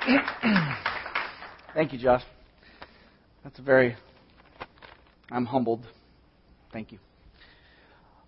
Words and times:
Thank 1.74 1.92
you, 1.92 1.98
Josh. 1.98 2.22
That's 3.44 3.58
a 3.58 3.62
very. 3.62 3.96
I'm 5.30 5.44
humbled. 5.44 5.86
Thank 6.72 6.92
you. 6.92 6.98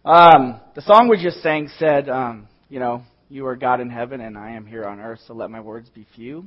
Um, 0.05 0.61
the 0.75 0.83
song 0.83 1.09
we 1.09 1.23
just 1.23 1.43
sang 1.43 1.71
said, 1.79 2.11
um, 2.11 2.49
you 2.69 2.79
know, 2.79 3.03
you 3.31 3.47
are 3.47 3.57
God 3.57 3.81
in 3.81 3.89
heaven 3.89 4.21
and 4.21 4.37
I 4.37 4.51
am 4.51 4.67
here 4.67 4.85
on 4.85 5.01
earth, 5.01 5.21
so 5.27 5.33
let 5.33 5.51
my 5.51 5.61
words 5.61 5.89
be 5.89 6.07
few. 6.15 6.45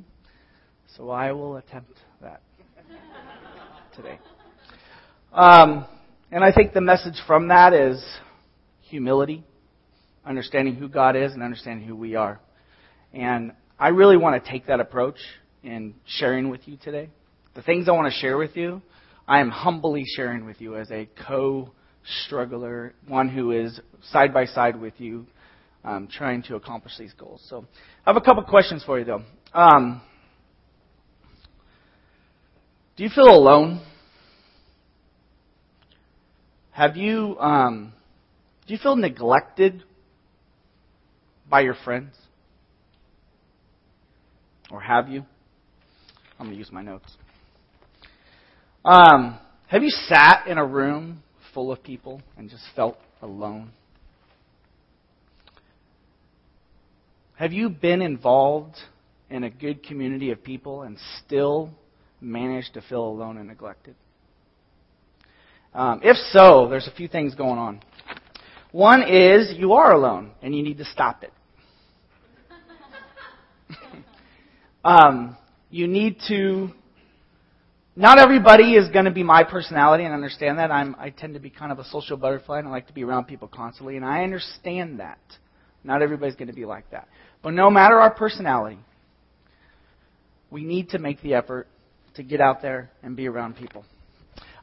So 0.96 1.10
I 1.10 1.32
will 1.32 1.56
attempt 1.56 1.98
that 2.22 2.42
today. 3.96 4.20
Um, 5.32 5.86
and 6.30 6.44
I 6.44 6.52
think 6.52 6.72
the 6.72 6.80
message 6.80 7.20
from 7.26 7.48
that 7.48 7.72
is 7.72 8.04
humility, 8.82 9.42
understanding 10.24 10.76
who 10.76 10.88
God 10.88 11.16
is 11.16 11.32
and 11.32 11.42
understanding 11.42 11.86
who 11.86 11.96
we 11.96 12.14
are. 12.14 12.38
And 13.12 13.52
I 13.78 13.88
really 13.88 14.16
want 14.16 14.42
to 14.42 14.50
take 14.50 14.66
that 14.68 14.80
approach 14.80 15.18
in 15.62 15.94
sharing 16.06 16.48
with 16.48 16.66
you 16.66 16.78
today. 16.78 17.10
The 17.54 17.62
things 17.62 17.88
I 17.88 17.92
want 17.92 18.10
to 18.10 18.18
share 18.18 18.38
with 18.38 18.56
you, 18.56 18.80
I 19.28 19.40
am 19.40 19.50
humbly 19.50 20.04
sharing 20.16 20.46
with 20.46 20.60
you 20.60 20.76
as 20.76 20.90
a 20.90 21.08
co 21.26 21.72
struggler, 22.24 22.94
one 23.06 23.28
who 23.28 23.52
is 23.52 23.78
side 24.10 24.32
by 24.32 24.46
side 24.46 24.80
with 24.80 24.94
you, 24.98 25.26
um, 25.84 26.08
trying 26.10 26.42
to 26.44 26.56
accomplish 26.56 26.94
these 26.98 27.12
goals. 27.18 27.44
So 27.50 27.66
I 28.06 28.10
have 28.10 28.16
a 28.16 28.20
couple 28.24 28.42
questions 28.44 28.82
for 28.84 28.98
you, 28.98 29.04
though. 29.04 29.22
Um, 29.52 30.00
do 32.96 33.02
you 33.04 33.10
feel 33.14 33.28
alone? 33.28 33.84
Have 36.70 36.96
you, 36.96 37.38
um, 37.40 37.92
do 38.66 38.72
you 38.72 38.78
feel 38.82 38.96
neglected 38.96 39.82
by 41.48 41.60
your 41.60 41.76
friends? 41.84 42.14
Or 44.70 44.80
have 44.80 45.08
you? 45.08 45.24
I'm 46.38 46.46
going 46.46 46.52
to 46.52 46.58
use 46.58 46.70
my 46.72 46.82
notes. 46.82 47.16
Um, 48.84 49.38
have 49.68 49.82
you 49.82 49.90
sat 49.90 50.46
in 50.46 50.58
a 50.58 50.64
room 50.64 51.22
full 51.54 51.72
of 51.72 51.82
people 51.82 52.20
and 52.36 52.50
just 52.50 52.62
felt 52.74 52.98
alone? 53.22 53.70
Have 57.36 57.52
you 57.52 57.68
been 57.68 58.00
involved 58.00 58.76
in 59.28 59.44
a 59.44 59.50
good 59.50 59.82
community 59.82 60.30
of 60.30 60.42
people 60.42 60.82
and 60.82 60.96
still 61.24 61.70
managed 62.20 62.74
to 62.74 62.80
feel 62.82 63.04
alone 63.04 63.36
and 63.36 63.48
neglected? 63.48 63.94
Um, 65.74 66.00
if 66.02 66.16
so, 66.32 66.68
there's 66.70 66.86
a 66.86 66.94
few 66.94 67.08
things 67.08 67.34
going 67.34 67.58
on. 67.58 67.80
One 68.72 69.02
is 69.02 69.54
you 69.56 69.74
are 69.74 69.92
alone 69.92 70.32
and 70.42 70.54
you 70.54 70.62
need 70.62 70.78
to 70.78 70.84
stop 70.86 71.22
it. 71.22 71.32
Um, 74.86 75.36
you 75.70 75.88
need 75.88 76.18
to. 76.28 76.70
Not 77.98 78.18
everybody 78.18 78.74
is 78.74 78.90
going 78.90 79.06
to 79.06 79.10
be 79.10 79.22
my 79.22 79.42
personality, 79.42 80.04
and 80.04 80.12
understand 80.12 80.58
that. 80.58 80.70
I'm, 80.70 80.94
I 80.98 81.10
tend 81.10 81.34
to 81.34 81.40
be 81.40 81.50
kind 81.50 81.72
of 81.72 81.78
a 81.78 81.84
social 81.84 82.16
butterfly, 82.16 82.58
and 82.58 82.68
I 82.68 82.70
like 82.70 82.86
to 82.88 82.92
be 82.92 83.02
around 83.02 83.24
people 83.24 83.48
constantly, 83.48 83.96
and 83.96 84.04
I 84.04 84.22
understand 84.22 85.00
that. 85.00 85.18
Not 85.82 86.02
everybody's 86.02 86.36
going 86.36 86.48
to 86.48 86.54
be 86.54 86.66
like 86.66 86.90
that. 86.90 87.08
But 87.42 87.54
no 87.54 87.70
matter 87.70 87.98
our 87.98 88.14
personality, 88.14 88.78
we 90.50 90.62
need 90.62 90.90
to 90.90 90.98
make 90.98 91.22
the 91.22 91.34
effort 91.34 91.66
to 92.14 92.22
get 92.22 92.40
out 92.40 92.62
there 92.62 92.90
and 93.02 93.16
be 93.16 93.26
around 93.28 93.56
people. 93.56 93.84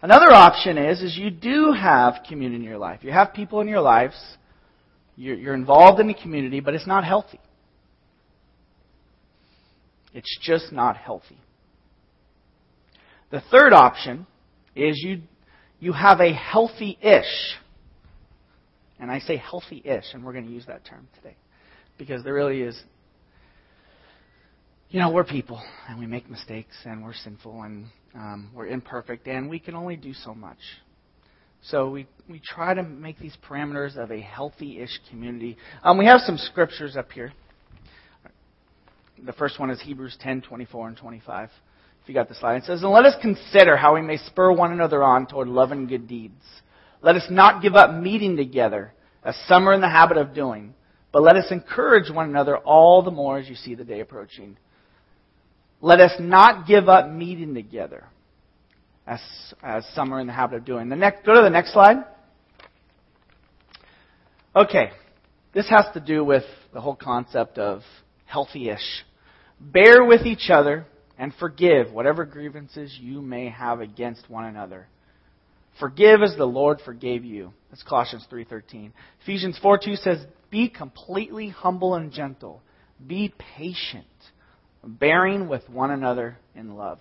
Another 0.02 0.32
option 0.32 0.78
is, 0.78 1.02
is 1.02 1.18
you 1.18 1.32
do 1.32 1.72
have 1.72 2.16
community 2.28 2.64
in 2.64 2.70
your 2.70 2.78
life. 2.78 3.00
You 3.04 3.12
have 3.12 3.34
people 3.34 3.62
in 3.62 3.68
your 3.68 3.82
lives. 3.82 4.16
You're, 5.16 5.36
you're 5.36 5.54
involved 5.54 6.00
in 6.00 6.08
the 6.08 6.14
community, 6.14 6.60
but 6.60 6.76
it's 6.76 6.88
not 6.88 7.04
healthy. 7.04 7.40
It's 10.14 10.38
just 10.42 10.72
not 10.72 10.98
healthy. 10.98 11.38
The 13.32 13.42
third 13.52 13.74
option 13.74 14.28
is 14.76 15.02
you, 15.04 15.22
you 15.80 15.94
have 15.94 16.20
a 16.20 16.34
healthy 16.34 16.98
ish. 17.02 17.58
And 19.00 19.12
I 19.12 19.20
say 19.20 19.38
healthy 19.38 19.82
ish, 19.84 20.06
and 20.14 20.24
we're 20.24 20.34
going 20.34 20.46
to 20.46 20.52
use 20.52 20.66
that 20.68 20.86
term 20.86 21.08
today. 21.16 21.36
Because 21.98 22.24
there 22.24 22.34
really 22.34 22.62
is, 22.62 22.80
you 24.90 25.00
know, 25.00 25.12
we're 25.12 25.24
people, 25.24 25.62
and 25.90 26.00
we 26.00 26.06
make 26.06 26.30
mistakes, 26.30 26.76
and 26.86 27.04
we're 27.04 27.14
sinful, 27.14 27.64
and 27.64 27.88
um, 28.14 28.52
we're 28.54 28.68
imperfect, 28.68 29.28
and 29.28 29.50
we 29.50 29.60
can 29.60 29.74
only 29.74 29.96
do 29.96 30.14
so 30.14 30.36
much. 30.36 30.60
So 31.64 31.90
we, 31.90 32.08
we 32.30 32.40
try 32.40 32.74
to 32.74 32.84
make 32.84 33.18
these 33.20 33.36
parameters 33.50 33.98
of 33.98 34.12
a 34.12 34.22
healthy 34.22 34.80
ish 34.80 35.00
community. 35.10 35.58
Um, 35.84 35.98
we 35.98 36.06
have 36.06 36.20
some 36.22 36.38
scriptures 36.38 36.96
up 36.96 37.12
here. 37.12 37.34
The 39.26 39.34
first 39.34 39.60
one 39.60 39.70
is 39.70 39.82
Hebrews 39.82 40.18
10, 40.20 40.42
24 40.42 40.88
and 40.90 40.98
25. 40.98 41.50
If 42.02 42.10
you 42.10 42.14
got 42.14 42.28
the 42.28 42.36
slide, 42.36 42.58
it 42.58 42.64
says, 42.66 42.84
And 42.84 42.92
let 42.92 43.06
us 43.06 43.16
consider 43.22 43.78
how 43.78 43.96
we 43.96 44.02
may 44.02 44.18
spur 44.18 44.52
one 44.52 44.74
another 44.74 45.02
on 45.02 45.28
toward 45.28 45.48
love 45.48 45.72
and 45.72 45.88
good 45.88 46.08
deeds. 46.08 46.44
Let 47.02 47.16
us 47.16 47.26
not 47.30 47.62
give 47.62 47.76
up 47.76 47.94
meeting 47.94 48.36
together, 48.36 48.94
as 49.24 49.38
some 49.48 49.68
are 49.70 49.74
in 49.74 49.80
the 49.80 49.90
habit 49.90 50.18
of 50.18 50.34
doing, 50.34 50.74
but 51.14 51.22
let 51.22 51.38
us 51.38 51.46
encourage 51.52 52.12
one 52.12 52.30
another 52.30 52.58
all 52.58 53.02
the 53.04 53.12
more 53.12 53.38
as 53.38 53.48
you 53.48 53.56
see 53.56 53.76
the 53.76 53.86
day 53.86 54.02
approaching. 54.02 54.58
Let 55.80 56.02
us 56.02 56.14
not 56.20 56.68
give 56.68 56.90
up 56.90 57.10
meeting 57.10 57.54
together, 57.54 58.06
as, 59.08 59.22
as 59.62 59.86
some 59.94 60.14
are 60.14 60.20
in 60.20 60.28
the 60.28 60.34
habit 60.34 60.58
of 60.58 60.66
doing. 60.66 60.90
The 60.90 60.96
next, 60.98 61.26
go 61.26 61.34
to 61.36 61.42
the 61.42 61.50
next 61.50 61.72
slide. 61.72 62.04
Okay, 64.56 64.92
this 65.54 65.70
has 65.70 65.86
to 65.94 66.02
do 66.02 66.26
with 66.26 66.44
the 66.74 66.82
whole 66.82 66.96
concept 66.96 67.58
of 67.58 67.82
healthy-ish. 68.26 69.06
Bear 69.72 70.04
with 70.04 70.26
each 70.26 70.50
other 70.50 70.86
and 71.18 71.34
forgive 71.40 71.92
whatever 71.92 72.26
grievances 72.26 72.98
you 73.00 73.22
may 73.22 73.50
have 73.50 73.80
against 73.80 74.30
one 74.30 74.46
another. 74.46 74.88
Forgive 75.80 76.22
as 76.22 76.36
the 76.36 76.46
Lord 76.46 76.82
forgave 76.84 77.24
you. 77.24 77.54
That's 77.70 77.84
Colossians 77.84 78.26
3:13. 78.30 78.92
Ephesians 79.22 79.58
4:2 79.60 79.96
says, 79.96 80.26
"Be 80.50 80.70
completely 80.70 81.50
humble 81.50 81.96
and 81.96 82.12
gentle. 82.12 82.62
Be 83.06 83.34
patient, 83.38 84.06
bearing 84.84 85.48
with 85.48 85.68
one 85.70 85.92
another 85.92 86.38
in 86.56 86.76
love." 86.76 87.00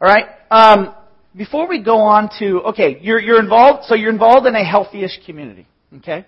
All 0.00 0.08
right. 0.08 0.26
Um, 0.50 0.94
before 1.36 1.68
we 1.68 1.78
go 1.78 2.00
on 2.00 2.28
to 2.38 2.62
okay, 2.64 2.98
you're 3.00 3.20
you're 3.20 3.40
involved. 3.40 3.84
So 3.84 3.94
you're 3.94 4.10
involved 4.10 4.46
in 4.46 4.56
a 4.56 4.64
healthy-ish 4.64 5.24
community. 5.24 5.66
Okay 5.98 6.26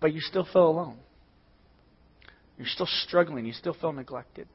but 0.00 0.12
you 0.12 0.20
still 0.20 0.46
feel 0.52 0.68
alone. 0.68 0.96
You're 2.58 2.66
still 2.66 2.88
struggling. 3.06 3.46
You 3.46 3.52
still 3.52 3.74
feel 3.74 3.92
neglected. 3.92 4.48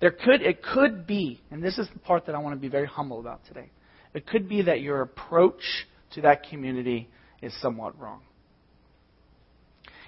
There 0.00 0.12
could, 0.12 0.42
it 0.42 0.62
could 0.62 1.06
be, 1.06 1.40
and 1.50 1.62
this 1.62 1.78
is 1.78 1.88
the 1.92 1.98
part 1.98 2.26
that 2.26 2.34
I 2.34 2.38
want 2.38 2.54
to 2.54 2.60
be 2.60 2.68
very 2.68 2.86
humble 2.86 3.20
about 3.20 3.44
today. 3.46 3.70
It 4.12 4.26
could 4.26 4.48
be 4.48 4.62
that 4.62 4.80
your 4.80 5.02
approach 5.02 5.62
to 6.12 6.22
that 6.22 6.48
community 6.48 7.08
is 7.42 7.52
somewhat 7.60 7.98
wrong. 7.98 8.20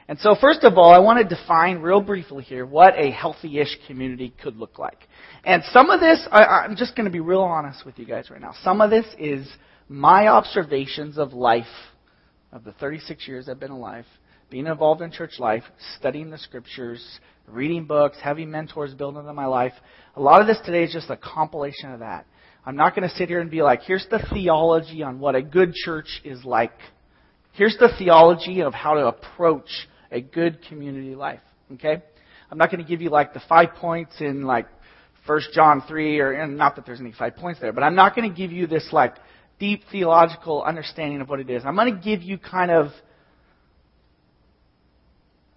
And 0.09 0.19
so, 0.21 0.37
first 0.41 0.63
of 0.63 0.79
all, 0.79 0.93
I 0.93 0.99
want 0.99 1.29
to 1.29 1.35
define 1.35 1.79
real 1.79 2.01
briefly 2.01 2.45
here 2.45 2.65
what 2.65 2.95
a 2.97 3.11
healthy 3.11 3.59
ish 3.59 3.77
community 3.89 4.33
could 4.41 4.57
look 4.57 4.79
like. 4.79 4.99
And 5.45 5.65
some 5.73 5.91
of 5.91 5.99
this, 5.99 6.27
I, 6.31 6.45
I'm 6.45 6.77
just 6.77 6.95
going 6.95 7.07
to 7.07 7.11
be 7.11 7.19
real 7.21 7.41
honest 7.41 7.85
with 7.85 7.99
you 7.99 8.07
guys 8.07 8.31
right 8.31 8.41
now. 8.41 8.55
Some 8.63 8.81
of 8.81 8.91
this 8.91 9.07
is 9.19 9.49
my 9.89 10.29
observations 10.29 11.19
of 11.19 11.33
life 11.33 11.65
of 12.53 12.63
the 12.63 12.73
36 12.73 13.27
years 13.27 13.49
I've 13.49 13.59
been 13.59 13.73
alive, 13.73 14.05
being 14.51 14.67
involved 14.67 15.03
in 15.03 15.11
church 15.11 15.39
life, 15.39 15.65
studying 15.99 16.31
the 16.31 16.39
scriptures, 16.39 17.21
reading 17.49 17.85
books, 17.85 18.17
having 18.23 18.51
mentors 18.51 18.95
built 18.95 19.17
into 19.17 19.33
my 19.33 19.47
life. 19.47 19.73
A 20.15 20.21
lot 20.21 20.41
of 20.41 20.47
this 20.47 20.59
today 20.65 20.85
is 20.85 20.93
just 20.93 21.11
a 21.11 21.17
compilation 21.17 21.93
of 21.93 22.01
that. 22.01 22.27
I'm 22.65 22.77
not 22.77 22.97
going 22.97 23.09
to 23.09 23.15
sit 23.15 23.29
here 23.29 23.41
and 23.41 23.51
be 23.51 23.63
like, 23.63 23.83
here's 23.83 24.07
the 24.11 24.25
theology 24.33 25.03
on 25.03 25.21
what 25.21 25.35
a 25.37 25.43
good 25.43 25.73
church 25.75 26.21
is 26.25 26.45
like. 26.45 26.73
Here's 27.53 27.77
the 27.79 27.91
theology 27.99 28.61
of 28.61 28.75
how 28.75 28.95
to 28.95 29.07
approach 29.07 29.69
a 30.11 30.21
good 30.21 30.59
community 30.69 31.15
life. 31.15 31.41
Okay? 31.75 32.03
I'm 32.51 32.59
not 32.59 32.71
going 32.71 32.83
to 32.83 32.89
give 32.89 33.01
you 33.01 33.11
like 33.11 33.35
the 33.35 33.43
five 33.49 33.75
points 33.75 34.17
in 34.21 34.43
like 34.43 34.67
1 35.27 35.41
John 35.53 35.83
3 35.87 36.21
or 36.21 36.33
and 36.33 36.57
not 36.57 36.77
that 36.77 36.87
there's 36.87 37.01
any 37.01 37.13
five 37.13 37.37
points 37.37 37.61
there, 37.61 37.73
but 37.73 37.83
I'm 37.83 37.95
not 37.95 38.15
going 38.15 38.29
to 38.29 38.37
give 38.37 38.53
you 38.53 38.67
this 38.67 38.89
like 38.93 39.15
deep 39.59 39.83
theological 39.91 40.63
understanding 40.63 41.21
of 41.21 41.29
what 41.29 41.41
it 41.41 41.51
is. 41.51 41.63
I'm 41.65 41.75
going 41.75 41.95
to 41.95 42.01
give 42.01 42.23
you 42.23 42.39
kind 42.39 42.71
of 42.71 42.89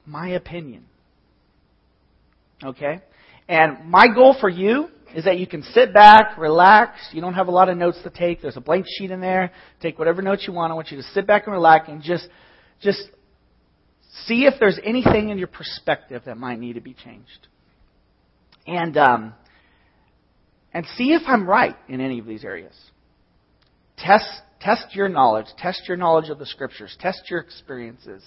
my 0.09 0.29
opinion. 0.29 0.85
Okay? 2.63 3.01
And 3.47 3.89
my 3.89 4.07
goal 4.13 4.35
for 4.39 4.49
you 4.49 4.89
is 5.15 5.25
that 5.25 5.39
you 5.39 5.47
can 5.47 5.63
sit 5.63 5.93
back, 5.93 6.37
relax. 6.37 6.99
You 7.13 7.21
don't 7.21 7.33
have 7.33 7.47
a 7.47 7.51
lot 7.51 7.69
of 7.69 7.77
notes 7.77 7.99
to 8.03 8.09
take. 8.09 8.41
There's 8.41 8.57
a 8.57 8.61
blank 8.61 8.85
sheet 8.87 9.11
in 9.11 9.21
there. 9.21 9.51
Take 9.81 9.97
whatever 9.97 10.21
notes 10.21 10.45
you 10.47 10.53
want. 10.53 10.71
I 10.71 10.75
want 10.75 10.91
you 10.91 10.97
to 10.97 11.03
sit 11.03 11.25
back 11.25 11.45
and 11.45 11.53
relax 11.53 11.87
and 11.87 12.01
just, 12.01 12.27
just 12.81 13.01
see 14.25 14.45
if 14.45 14.55
there's 14.59 14.79
anything 14.83 15.29
in 15.29 15.37
your 15.37 15.47
perspective 15.47 16.23
that 16.25 16.37
might 16.37 16.59
need 16.59 16.73
to 16.73 16.81
be 16.81 16.93
changed. 16.93 17.47
And, 18.67 18.97
um, 18.97 19.33
and 20.73 20.85
see 20.95 21.13
if 21.13 21.23
I'm 21.25 21.47
right 21.47 21.75
in 21.87 22.01
any 22.01 22.19
of 22.19 22.25
these 22.25 22.43
areas. 22.43 22.75
Test, 23.97 24.29
test 24.61 24.95
your 24.95 25.09
knowledge. 25.09 25.47
Test 25.57 25.83
your 25.87 25.97
knowledge 25.97 26.29
of 26.29 26.37
the 26.37 26.45
scriptures. 26.45 26.95
Test 26.99 27.23
your 27.29 27.39
experiences. 27.39 28.23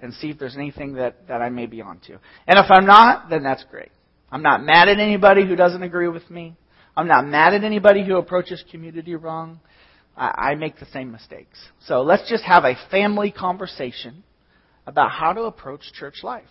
And 0.00 0.12
see 0.14 0.30
if 0.30 0.38
there's 0.38 0.56
anything 0.56 0.94
that, 0.94 1.28
that 1.28 1.40
I 1.40 1.48
may 1.48 1.66
be 1.66 1.80
onto. 1.82 2.18
And 2.46 2.58
if 2.58 2.66
I'm 2.70 2.86
not, 2.86 3.30
then 3.30 3.42
that's 3.42 3.64
great. 3.70 3.90
I'm 4.30 4.42
not 4.42 4.62
mad 4.62 4.88
at 4.88 4.98
anybody 4.98 5.46
who 5.46 5.56
doesn't 5.56 5.82
agree 5.82 6.08
with 6.08 6.28
me. 6.30 6.56
I'm 6.96 7.08
not 7.08 7.26
mad 7.26 7.54
at 7.54 7.64
anybody 7.64 8.04
who 8.04 8.16
approaches 8.16 8.62
community 8.70 9.14
wrong. 9.14 9.60
I, 10.16 10.50
I 10.50 10.54
make 10.54 10.78
the 10.78 10.86
same 10.86 11.10
mistakes. 11.10 11.58
So 11.86 12.02
let's 12.02 12.28
just 12.28 12.44
have 12.44 12.64
a 12.64 12.74
family 12.90 13.30
conversation 13.30 14.22
about 14.86 15.10
how 15.10 15.32
to 15.32 15.42
approach 15.42 15.80
church 15.98 16.16
life. 16.22 16.44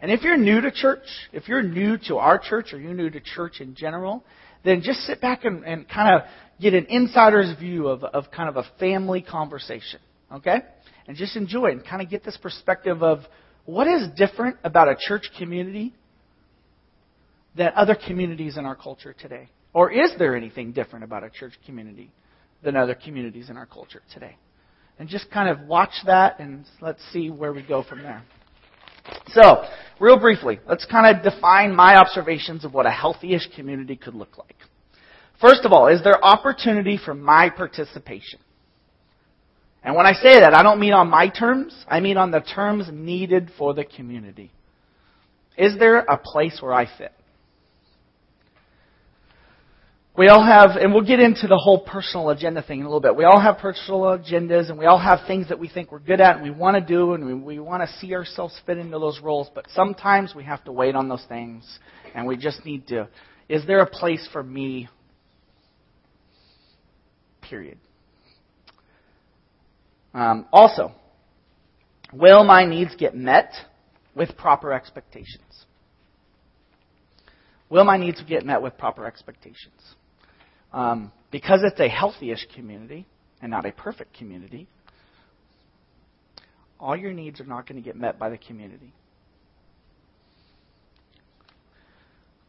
And 0.00 0.10
if 0.10 0.22
you're 0.22 0.36
new 0.36 0.60
to 0.60 0.70
church, 0.70 1.06
if 1.32 1.48
you're 1.48 1.62
new 1.62 1.96
to 2.08 2.16
our 2.16 2.38
church 2.38 2.72
or 2.72 2.80
you're 2.80 2.94
new 2.94 3.10
to 3.10 3.20
church 3.20 3.60
in 3.60 3.74
general, 3.74 4.24
then 4.64 4.82
just 4.82 5.00
sit 5.00 5.20
back 5.20 5.44
and, 5.44 5.64
and 5.64 5.88
kind 5.88 6.14
of 6.14 6.28
get 6.60 6.74
an 6.74 6.86
insider's 6.86 7.56
view 7.58 7.88
of, 7.88 8.02
of 8.04 8.30
kind 8.30 8.48
of 8.48 8.56
a 8.56 8.64
family 8.78 9.22
conversation. 9.22 10.00
Okay? 10.32 10.58
And 11.06 11.16
just 11.16 11.36
enjoy 11.36 11.68
it 11.68 11.72
and 11.72 11.84
kind 11.84 12.02
of 12.02 12.10
get 12.10 12.24
this 12.24 12.36
perspective 12.36 13.02
of 13.02 13.20
what 13.64 13.86
is 13.86 14.08
different 14.16 14.56
about 14.64 14.88
a 14.88 14.96
church 14.98 15.30
community 15.38 15.94
than 17.56 17.72
other 17.74 17.96
communities 17.96 18.56
in 18.56 18.64
our 18.64 18.76
culture 18.76 19.14
today? 19.18 19.48
Or 19.72 19.90
is 19.90 20.12
there 20.18 20.36
anything 20.36 20.72
different 20.72 21.04
about 21.04 21.24
a 21.24 21.30
church 21.30 21.54
community 21.66 22.10
than 22.62 22.76
other 22.76 22.94
communities 22.94 23.50
in 23.50 23.56
our 23.56 23.66
culture 23.66 24.02
today? 24.12 24.36
And 24.98 25.08
just 25.08 25.30
kind 25.30 25.48
of 25.48 25.66
watch 25.66 25.92
that 26.06 26.40
and 26.40 26.64
let's 26.80 27.02
see 27.12 27.30
where 27.30 27.52
we 27.52 27.62
go 27.62 27.82
from 27.82 28.02
there. 28.02 28.22
So, 29.28 29.64
real 30.00 30.18
briefly, 30.18 30.58
let's 30.68 30.86
kind 30.86 31.16
of 31.16 31.22
define 31.22 31.74
my 31.74 31.96
observations 31.96 32.64
of 32.64 32.74
what 32.74 32.86
a 32.86 32.90
healthy-ish 32.90 33.48
community 33.54 33.96
could 33.96 34.14
look 34.14 34.38
like. 34.38 34.56
First 35.40 35.64
of 35.64 35.72
all, 35.72 35.88
is 35.88 36.02
there 36.02 36.24
opportunity 36.24 36.98
for 37.02 37.14
my 37.14 37.50
participation? 37.50 38.40
And 39.86 39.94
when 39.94 40.04
I 40.04 40.14
say 40.14 40.40
that, 40.40 40.52
I 40.52 40.64
don't 40.64 40.80
mean 40.80 40.92
on 40.92 41.08
my 41.08 41.28
terms, 41.28 41.72
I 41.86 42.00
mean 42.00 42.16
on 42.16 42.32
the 42.32 42.40
terms 42.40 42.88
needed 42.92 43.52
for 43.56 43.72
the 43.72 43.84
community. 43.84 44.50
Is 45.56 45.78
there 45.78 45.98
a 45.98 46.18
place 46.18 46.58
where 46.60 46.74
I 46.74 46.86
fit? 46.98 47.12
We 50.18 50.26
all 50.26 50.44
have, 50.44 50.70
and 50.70 50.92
we'll 50.92 51.06
get 51.06 51.20
into 51.20 51.46
the 51.46 51.56
whole 51.56 51.84
personal 51.84 52.30
agenda 52.30 52.62
thing 52.62 52.80
in 52.80 52.84
a 52.84 52.88
little 52.88 53.00
bit. 53.00 53.14
We 53.14 53.22
all 53.22 53.38
have 53.38 53.58
personal 53.58 54.00
agendas 54.00 54.70
and 54.70 54.78
we 54.78 54.86
all 54.86 54.98
have 54.98 55.20
things 55.28 55.50
that 55.50 55.60
we 55.60 55.68
think 55.68 55.92
we're 55.92 56.00
good 56.00 56.20
at 56.20 56.34
and 56.34 56.42
we 56.42 56.50
want 56.50 56.74
to 56.74 56.80
do 56.80 57.12
and 57.12 57.24
we, 57.24 57.34
we 57.34 57.58
want 57.60 57.88
to 57.88 57.96
see 57.98 58.12
ourselves 58.12 58.60
fit 58.66 58.78
into 58.78 58.98
those 58.98 59.20
roles. 59.20 59.48
But 59.54 59.66
sometimes 59.72 60.34
we 60.34 60.42
have 60.44 60.64
to 60.64 60.72
wait 60.72 60.96
on 60.96 61.08
those 61.08 61.24
things 61.28 61.78
and 62.12 62.26
we 62.26 62.36
just 62.36 62.64
need 62.64 62.88
to, 62.88 63.08
is 63.48 63.64
there 63.68 63.82
a 63.82 63.86
place 63.86 64.28
for 64.32 64.42
me? 64.42 64.88
Period. 67.40 67.78
Um, 70.16 70.46
also, 70.50 70.92
will 72.10 72.42
my 72.42 72.64
needs 72.64 72.96
get 72.96 73.14
met 73.14 73.52
with 74.14 74.34
proper 74.38 74.72
expectations? 74.72 75.66
Will 77.68 77.84
my 77.84 77.98
needs 77.98 78.22
get 78.26 78.46
met 78.46 78.62
with 78.62 78.78
proper 78.78 79.04
expectations? 79.04 79.78
Um, 80.72 81.12
because 81.30 81.60
it's 81.64 81.78
a 81.80 81.88
healthy-ish 81.88 82.46
community 82.54 83.06
and 83.42 83.50
not 83.50 83.66
a 83.66 83.72
perfect 83.72 84.16
community, 84.16 84.66
all 86.80 86.96
your 86.96 87.12
needs 87.12 87.38
are 87.38 87.44
not 87.44 87.68
going 87.68 87.76
to 87.76 87.84
get 87.84 87.94
met 87.94 88.18
by 88.18 88.30
the 88.30 88.38
community. 88.38 88.94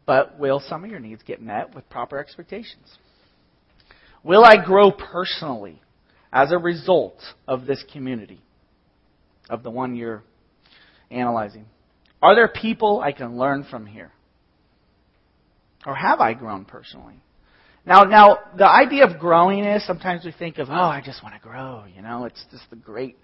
But 0.05 0.39
will 0.39 0.61
some 0.61 0.85
of 0.85 0.89
your 0.89 1.01
needs 1.01 1.21
get 1.21 1.41
met 1.41 1.75
with 1.75 1.89
proper 1.89 2.17
expectations? 2.17 2.97
Will 4.23 4.45
I 4.45 4.55
grow 4.63 4.89
personally 4.89 5.81
as 6.37 6.51
a 6.51 6.57
result 6.59 7.19
of 7.47 7.65
this 7.65 7.83
community, 7.91 8.39
of 9.49 9.63
the 9.63 9.71
one 9.71 9.95
you're 9.95 10.21
analyzing? 11.09 11.65
Are 12.21 12.35
there 12.35 12.47
people 12.47 13.01
I 13.01 13.11
can 13.11 13.39
learn 13.39 13.63
from 13.63 13.87
here? 13.87 14.11
Or 15.83 15.95
have 15.95 16.19
I 16.19 16.35
grown 16.35 16.65
personally? 16.65 17.15
Now, 17.87 18.03
now, 18.03 18.37
the 18.55 18.67
idea 18.67 19.07
of 19.07 19.19
growing 19.19 19.63
is 19.63 19.83
sometimes 19.87 20.25
we 20.25 20.31
think 20.31 20.59
of, 20.59 20.69
oh, 20.69 20.73
I 20.73 21.01
just 21.03 21.23
want 21.23 21.33
to 21.33 21.41
grow, 21.41 21.85
you 21.95 22.03
know, 22.03 22.25
it's 22.25 22.45
just 22.51 22.69
the 22.69 22.75
great 22.75 23.17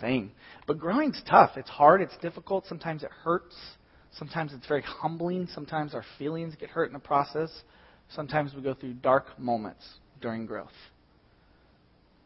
thing. 0.00 0.30
But 0.68 0.78
growing's 0.78 1.20
tough. 1.28 1.52
It's 1.56 1.70
hard, 1.70 2.00
it's 2.00 2.16
difficult, 2.18 2.66
sometimes 2.68 3.02
it 3.02 3.10
hurts. 3.24 3.56
Sometimes 4.12 4.52
it's 4.52 4.66
very 4.66 4.82
humbling. 4.82 5.48
Sometimes 5.54 5.94
our 5.94 6.04
feelings 6.18 6.54
get 6.58 6.70
hurt 6.70 6.86
in 6.86 6.92
the 6.92 6.98
process. 7.00 7.50
Sometimes 8.14 8.54
we 8.54 8.62
go 8.62 8.74
through 8.74 8.94
dark 8.94 9.38
moments 9.38 9.88
during 10.20 10.46
growth. 10.46 10.68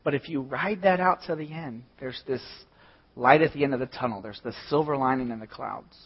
But 0.04 0.14
if 0.14 0.28
you 0.28 0.42
ride 0.42 0.82
that 0.82 1.00
out 1.00 1.20
to 1.26 1.34
the 1.34 1.50
end, 1.50 1.82
there's 1.98 2.22
this 2.28 2.42
light 3.16 3.42
at 3.42 3.52
the 3.54 3.64
end 3.64 3.74
of 3.74 3.80
the 3.80 3.86
tunnel. 3.86 4.20
There's 4.20 4.40
this 4.44 4.54
silver 4.68 4.96
lining 4.96 5.30
in 5.30 5.40
the 5.40 5.46
clouds. 5.46 5.96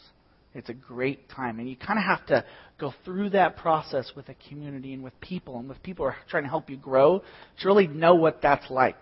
It's 0.55 0.69
a 0.69 0.75
great 0.75 1.29
time. 1.29 1.59
And 1.59 1.69
you 1.69 1.77
kind 1.77 1.99
of 1.99 2.05
have 2.05 2.25
to 2.27 2.45
go 2.81 2.95
through 3.05 3.31
that 3.31 3.56
process 3.56 4.12
with 4.17 4.29
a 4.29 4.37
community 4.49 4.95
and 4.95 5.03
with 5.03 5.19
people 5.21 5.59
and 5.59 5.69
with 5.69 5.83
people 5.83 6.06
who 6.06 6.12
are 6.12 6.17
trying 6.31 6.45
to 6.45 6.49
help 6.49 6.71
you 6.71 6.77
grow 6.77 7.23
to 7.61 7.67
really 7.67 7.87
know 7.87 8.15
what 8.15 8.41
that's 8.41 8.71
like. 8.71 8.97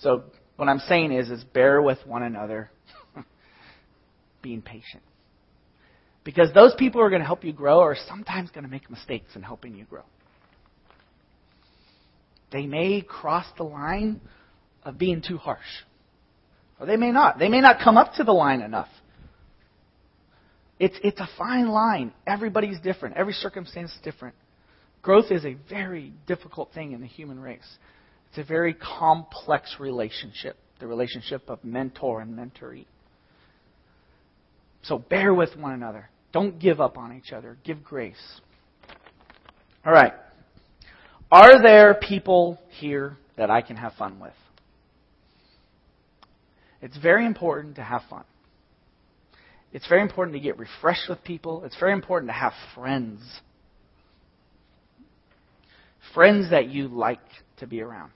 So 0.00 0.24
what 0.56 0.68
I'm 0.68 0.78
saying 0.80 1.12
is, 1.12 1.30
is 1.30 1.44
bear 1.44 1.82
with 1.82 1.98
one 2.06 2.22
another, 2.22 2.70
being 4.42 4.62
patient. 4.62 5.02
Because 6.24 6.52
those 6.54 6.74
people 6.78 7.00
who 7.00 7.06
are 7.06 7.10
going 7.10 7.20
to 7.20 7.26
help 7.26 7.44
you 7.44 7.52
grow 7.52 7.80
are 7.80 7.96
sometimes 8.08 8.50
going 8.50 8.64
to 8.64 8.70
make 8.70 8.88
mistakes 8.90 9.36
in 9.36 9.42
helping 9.42 9.74
you 9.74 9.84
grow. 9.84 10.04
They 12.54 12.66
may 12.68 13.00
cross 13.00 13.46
the 13.56 13.64
line 13.64 14.20
of 14.84 14.96
being 14.96 15.22
too 15.26 15.38
harsh. 15.38 15.58
Or 16.78 16.86
they 16.86 16.96
may 16.96 17.10
not. 17.10 17.40
They 17.40 17.48
may 17.48 17.60
not 17.60 17.80
come 17.82 17.96
up 17.96 18.14
to 18.14 18.22
the 18.22 18.30
line 18.30 18.60
enough. 18.60 18.86
It's, 20.78 20.94
it's 21.02 21.18
a 21.18 21.28
fine 21.36 21.66
line. 21.66 22.12
Everybody's 22.28 22.78
different. 22.78 23.16
Every 23.16 23.32
circumstance 23.32 23.90
is 23.90 23.98
different. 24.04 24.36
Growth 25.02 25.32
is 25.32 25.44
a 25.44 25.56
very 25.68 26.12
difficult 26.28 26.72
thing 26.72 26.92
in 26.92 27.00
the 27.00 27.08
human 27.08 27.40
race. 27.40 27.66
It's 28.28 28.38
a 28.38 28.44
very 28.44 28.74
complex 28.74 29.74
relationship, 29.80 30.56
the 30.78 30.86
relationship 30.86 31.50
of 31.50 31.64
mentor 31.64 32.20
and 32.20 32.38
mentoree. 32.38 32.86
So 34.82 34.98
bear 34.98 35.34
with 35.34 35.56
one 35.56 35.72
another. 35.72 36.08
Don't 36.32 36.60
give 36.60 36.80
up 36.80 36.98
on 36.98 37.16
each 37.16 37.32
other. 37.32 37.58
Give 37.64 37.82
grace. 37.82 38.14
All 39.84 39.92
right. 39.92 40.12
Are 41.34 41.60
there 41.60 41.94
people 41.94 42.60
here 42.78 43.16
that 43.36 43.50
I 43.50 43.60
can 43.60 43.74
have 43.74 43.94
fun 43.94 44.20
with? 44.20 44.34
It's 46.80 46.96
very 46.96 47.26
important 47.26 47.74
to 47.74 47.82
have 47.82 48.02
fun. 48.08 48.22
It's 49.72 49.88
very 49.88 50.02
important 50.02 50.36
to 50.36 50.40
get 50.40 50.58
refreshed 50.60 51.08
with 51.08 51.24
people. 51.24 51.64
It's 51.64 51.76
very 51.80 51.92
important 51.92 52.28
to 52.28 52.34
have 52.34 52.52
friends. 52.76 53.20
Friends 56.14 56.50
that 56.50 56.68
you 56.68 56.86
like 56.86 57.18
to 57.56 57.66
be 57.66 57.80
around. 57.80 58.12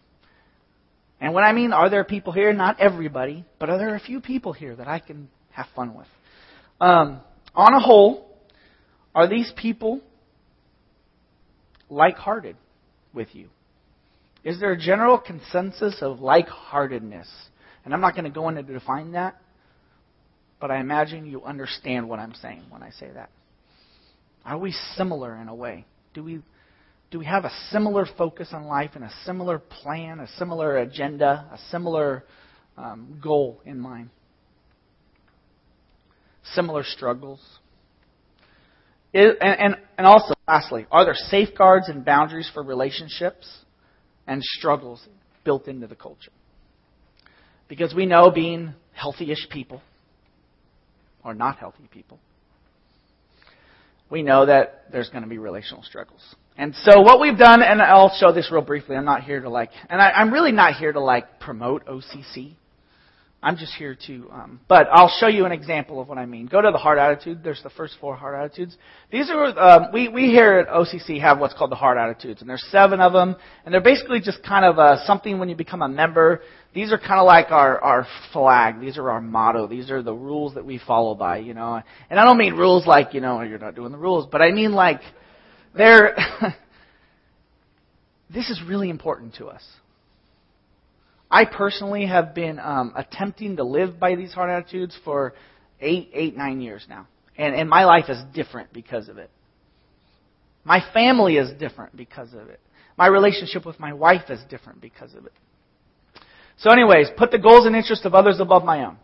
And 1.20 1.34
when 1.34 1.42
I 1.42 1.50
mean, 1.50 1.72
are 1.72 1.90
there 1.90 2.04
people 2.04 2.32
here? 2.32 2.52
Not 2.52 2.78
everybody, 2.78 3.44
but 3.58 3.68
are 3.68 3.78
there 3.78 3.96
a 3.96 4.00
few 4.00 4.20
people 4.20 4.52
here 4.52 4.76
that 4.76 4.86
I 4.86 5.00
can 5.00 5.28
have 5.50 5.66
fun 5.74 5.96
with? 5.96 6.06
Um, 6.80 7.20
on 7.52 7.74
a 7.74 7.80
whole, 7.80 8.28
are 9.12 9.28
these 9.28 9.52
people 9.56 10.02
like 11.90 12.14
hearted 12.14 12.54
with 13.18 13.34
you? 13.34 13.48
Is 14.44 14.58
there 14.60 14.72
a 14.72 14.78
general 14.78 15.18
consensus 15.18 15.98
of 16.00 16.20
like 16.20 16.48
heartedness? 16.48 17.28
And 17.84 17.92
I'm 17.92 18.00
not 18.00 18.14
going 18.14 18.24
to 18.24 18.30
go 18.30 18.48
into 18.48 18.62
to 18.62 18.72
define 18.72 19.12
that 19.12 19.38
but 20.60 20.70
I 20.70 20.80
imagine 20.80 21.26
you 21.26 21.44
understand 21.44 22.08
what 22.08 22.18
I'm 22.18 22.34
saying 22.34 22.64
when 22.70 22.82
I 22.82 22.90
say 22.90 23.08
that. 23.14 23.30
Are 24.44 24.58
we 24.58 24.72
similar 24.96 25.36
in 25.36 25.48
a 25.48 25.54
way? 25.54 25.84
Do 26.14 26.24
we, 26.24 26.40
do 27.10 27.18
we 27.18 27.26
have 27.26 27.44
a 27.44 27.52
similar 27.70 28.06
focus 28.16 28.48
on 28.52 28.64
life 28.64 28.92
and 28.94 29.04
a 29.04 29.12
similar 29.24 29.58
plan, 29.58 30.20
a 30.20 30.28
similar 30.38 30.78
agenda, 30.78 31.48
a 31.52 31.58
similar 31.70 32.24
um, 32.76 33.20
goal 33.22 33.60
in 33.64 33.78
mind? 33.78 34.10
Similar 36.54 36.82
struggles? 36.84 37.40
It, 39.12 39.38
and, 39.40 39.76
and, 39.96 40.06
also, 40.06 40.34
lastly, 40.46 40.86
are 40.90 41.04
there 41.04 41.14
safeguards 41.14 41.88
and 41.88 42.04
boundaries 42.04 42.50
for 42.52 42.62
relationships 42.62 43.48
and 44.26 44.42
struggles 44.42 45.06
built 45.44 45.66
into 45.66 45.86
the 45.86 45.94
culture? 45.94 46.32
Because 47.68 47.94
we 47.94 48.06
know 48.06 48.30
being 48.30 48.74
healthy 48.92 49.32
ish 49.32 49.48
people, 49.50 49.82
or 51.24 51.34
not 51.34 51.58
healthy 51.58 51.88
people, 51.90 52.18
we 54.10 54.22
know 54.22 54.46
that 54.46 54.86
there's 54.92 55.08
going 55.08 55.22
to 55.22 55.28
be 55.28 55.38
relational 55.38 55.82
struggles. 55.82 56.22
And 56.56 56.74
so 56.74 57.00
what 57.00 57.20
we've 57.20 57.38
done, 57.38 57.62
and 57.62 57.80
I'll 57.80 58.14
show 58.18 58.32
this 58.32 58.50
real 58.50 58.62
briefly. 58.62 58.96
I'm 58.96 59.04
not 59.04 59.22
here 59.22 59.40
to 59.40 59.48
like, 59.48 59.70
and 59.88 60.00
I, 60.00 60.20
am 60.20 60.32
really 60.32 60.52
not 60.52 60.74
here 60.74 60.92
to 60.92 61.00
like 61.00 61.40
promote 61.40 61.86
OCC. 61.86 62.54
I'm 63.40 63.56
just 63.56 63.72
here 63.74 63.96
to, 64.08 64.28
um, 64.32 64.60
but 64.66 64.88
I'll 64.90 65.12
show 65.20 65.28
you 65.28 65.44
an 65.44 65.52
example 65.52 66.00
of 66.00 66.08
what 66.08 66.18
I 66.18 66.26
mean. 66.26 66.46
Go 66.46 66.60
to 66.60 66.72
the 66.72 66.78
heart 66.78 66.98
attitude. 66.98 67.44
There's 67.44 67.62
the 67.62 67.70
first 67.70 67.94
four 68.00 68.16
heart 68.16 68.34
attitudes. 68.34 68.76
These 69.12 69.30
are, 69.30 69.56
um, 69.56 69.92
we, 69.92 70.08
we 70.08 70.22
here 70.22 70.58
at 70.58 70.68
OCC 70.68 71.20
have 71.20 71.38
what's 71.38 71.54
called 71.54 71.70
the 71.70 71.76
heart 71.76 71.98
attitudes, 71.98 72.40
and 72.40 72.50
there's 72.50 72.66
seven 72.72 73.00
of 73.00 73.12
them, 73.12 73.36
and 73.64 73.72
they're 73.72 73.80
basically 73.80 74.20
just 74.20 74.42
kind 74.42 74.64
of 74.64 74.80
uh, 74.80 75.06
something 75.06 75.38
when 75.38 75.48
you 75.48 75.54
become 75.54 75.82
a 75.82 75.88
member. 75.88 76.40
These 76.74 76.92
are 76.92 76.98
kind 76.98 77.20
of 77.20 77.26
like 77.26 77.52
our, 77.52 77.80
our 77.80 78.08
flag. 78.32 78.80
These 78.80 78.98
are 78.98 79.08
our 79.08 79.20
motto. 79.20 79.68
These 79.68 79.92
are 79.92 80.02
the 80.02 80.14
rules 80.14 80.54
that 80.54 80.64
we 80.64 80.80
follow 80.84 81.14
by, 81.14 81.38
you 81.38 81.54
know. 81.54 81.80
And 82.10 82.18
I 82.18 82.24
don't 82.24 82.38
mean 82.38 82.54
rules 82.54 82.88
like, 82.88 83.14
you 83.14 83.20
know, 83.20 83.40
you're 83.42 83.60
not 83.60 83.76
doing 83.76 83.92
the 83.92 83.98
rules, 83.98 84.26
but 84.30 84.42
I 84.42 84.50
mean 84.50 84.72
like, 84.72 85.00
they're, 85.76 86.16
this 88.34 88.50
is 88.50 88.60
really 88.66 88.90
important 88.90 89.36
to 89.36 89.46
us. 89.46 89.62
I 91.30 91.44
personally 91.44 92.06
have 92.06 92.34
been 92.34 92.58
um, 92.58 92.92
attempting 92.96 93.56
to 93.56 93.64
live 93.64 94.00
by 94.00 94.14
these 94.14 94.32
heart 94.32 94.50
attitudes 94.50 94.98
for 95.04 95.34
eight, 95.80 96.10
eight, 96.14 96.36
nine 96.36 96.60
years 96.60 96.86
now. 96.88 97.06
And, 97.36 97.54
and 97.54 97.68
my 97.68 97.84
life 97.84 98.06
is 98.08 98.18
different 98.34 98.72
because 98.72 99.08
of 99.08 99.18
it. 99.18 99.30
My 100.64 100.82
family 100.92 101.36
is 101.36 101.50
different 101.58 101.96
because 101.96 102.32
of 102.32 102.48
it. 102.48 102.60
My 102.96 103.06
relationship 103.06 103.64
with 103.64 103.78
my 103.78 103.92
wife 103.92 104.28
is 104.28 104.40
different 104.50 104.80
because 104.80 105.14
of 105.14 105.24
it. 105.24 105.32
So, 106.58 106.70
anyways, 106.70 107.08
put 107.16 107.30
the 107.30 107.38
goals 107.38 107.64
and 107.66 107.76
interests 107.76 108.04
of 108.04 108.14
others 108.14 108.40
above 108.40 108.64
my 108.64 108.84
own. 108.84 108.96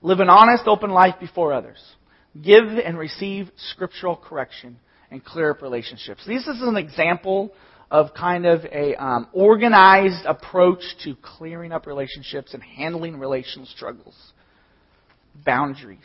Live 0.00 0.20
an 0.20 0.30
honest, 0.30 0.64
open 0.66 0.90
life 0.90 1.16
before 1.20 1.52
others. 1.52 1.78
Give 2.40 2.64
and 2.64 2.96
receive 2.96 3.50
scriptural 3.72 4.16
correction 4.16 4.78
and 5.10 5.22
clear 5.22 5.50
up 5.50 5.60
relationships. 5.60 6.22
This 6.26 6.46
is 6.46 6.62
an 6.62 6.76
example 6.76 7.52
of 7.92 8.14
kind 8.14 8.46
of 8.46 8.64
a 8.64 8.94
um, 8.94 9.28
organized 9.34 10.24
approach 10.24 10.80
to 11.04 11.14
clearing 11.20 11.72
up 11.72 11.86
relationships 11.86 12.54
and 12.54 12.62
handling 12.62 13.18
relational 13.18 13.66
struggles. 13.66 14.14
Boundaries. 15.44 15.98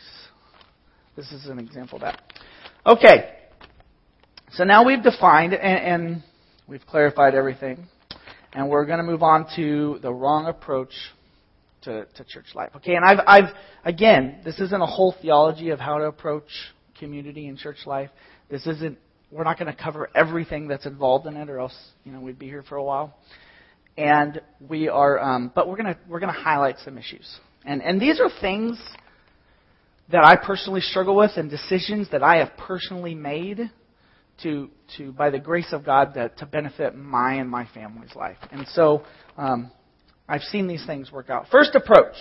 This 1.16 1.32
is 1.32 1.46
an 1.46 1.60
example 1.60 1.96
of 1.96 2.02
that. 2.02 2.22
Okay. 2.86 3.30
So 4.52 4.66
now 4.66 4.86
we've 4.86 5.02
defined 5.02 5.54
and, 5.54 6.04
and 6.04 6.24
we've 6.68 6.86
clarified 6.86 7.34
everything. 7.34 7.88
And 8.52 8.70
we're 8.70 8.86
going 8.86 8.98
to 8.98 9.06
move 9.06 9.24
on 9.24 9.48
to 9.56 10.00
the 10.02 10.12
wrong 10.14 10.48
approach 10.48 10.92
to, 11.84 12.06
to 12.06 12.24
church 12.26 12.48
life. 12.54 12.72
Okay, 12.76 12.96
and 12.96 13.06
I've, 13.06 13.20
I've, 13.26 13.56
again, 13.86 14.42
this 14.44 14.60
isn't 14.60 14.82
a 14.82 14.86
whole 14.86 15.16
theology 15.22 15.70
of 15.70 15.80
how 15.80 16.00
to 16.00 16.06
approach 16.06 16.50
community 17.00 17.48
and 17.48 17.58
church 17.58 17.86
life. 17.86 18.10
This 18.50 18.68
isn't 18.68 18.98
we're 19.32 19.44
not 19.44 19.60
going 19.60 19.74
to 19.74 19.82
cover 19.82 20.10
everything 20.16 20.68
that's 20.68 20.86
involved 20.86 21.28
in 21.28 21.36
it, 21.36 21.50
or 21.50 21.60
else 21.60 21.76
you 22.04 22.12
know 22.12 22.20
we'd 22.20 22.40
be 22.40 22.48
here 22.48 22.64
for 22.64 22.76
a 22.76 22.84
while. 22.84 23.18
And 23.98 24.42
we 24.60 24.90
are, 24.90 25.20
um, 25.20 25.52
but 25.56 25.68
we're 25.68 25.78
going 25.78 25.94
to 25.94 26.00
we're 26.08 26.20
going 26.20 26.34
to 26.34 26.40
highlight 26.40 26.78
some 26.86 26.98
issues, 26.98 27.28
and 27.66 27.82
and 27.82 28.00
these 28.00 28.20
are 28.20 28.30
things 28.42 28.80
that 30.10 30.24
I 30.24 30.36
personally 30.36 30.82
struggle 30.82 31.16
with, 31.16 31.32
and 31.36 31.50
decisions 31.50 32.10
that 32.12 32.24
I 32.24 32.38
have 32.38 32.52
personally 32.58 33.16
made 33.16 33.72
to 34.44 34.70
to 34.98 35.12
by 35.12 35.30
the 35.30 35.40
grace 35.40 35.74
of 35.74 35.84
God 35.84 36.14
that 36.16 36.38
to 36.38 36.46
benefit 36.46 36.96
my 36.96 37.36
and 37.36 37.50
my 37.50 37.68
family's 37.74 38.16
life. 38.16 38.38
And 38.52 38.68
so 38.68 39.04
um, 39.36 39.72
I've 40.30 40.42
seen 40.42 40.68
these 40.68 40.86
things 40.86 41.12
work 41.12 41.30
out. 41.30 41.48
First 41.52 41.76
approach. 41.76 42.16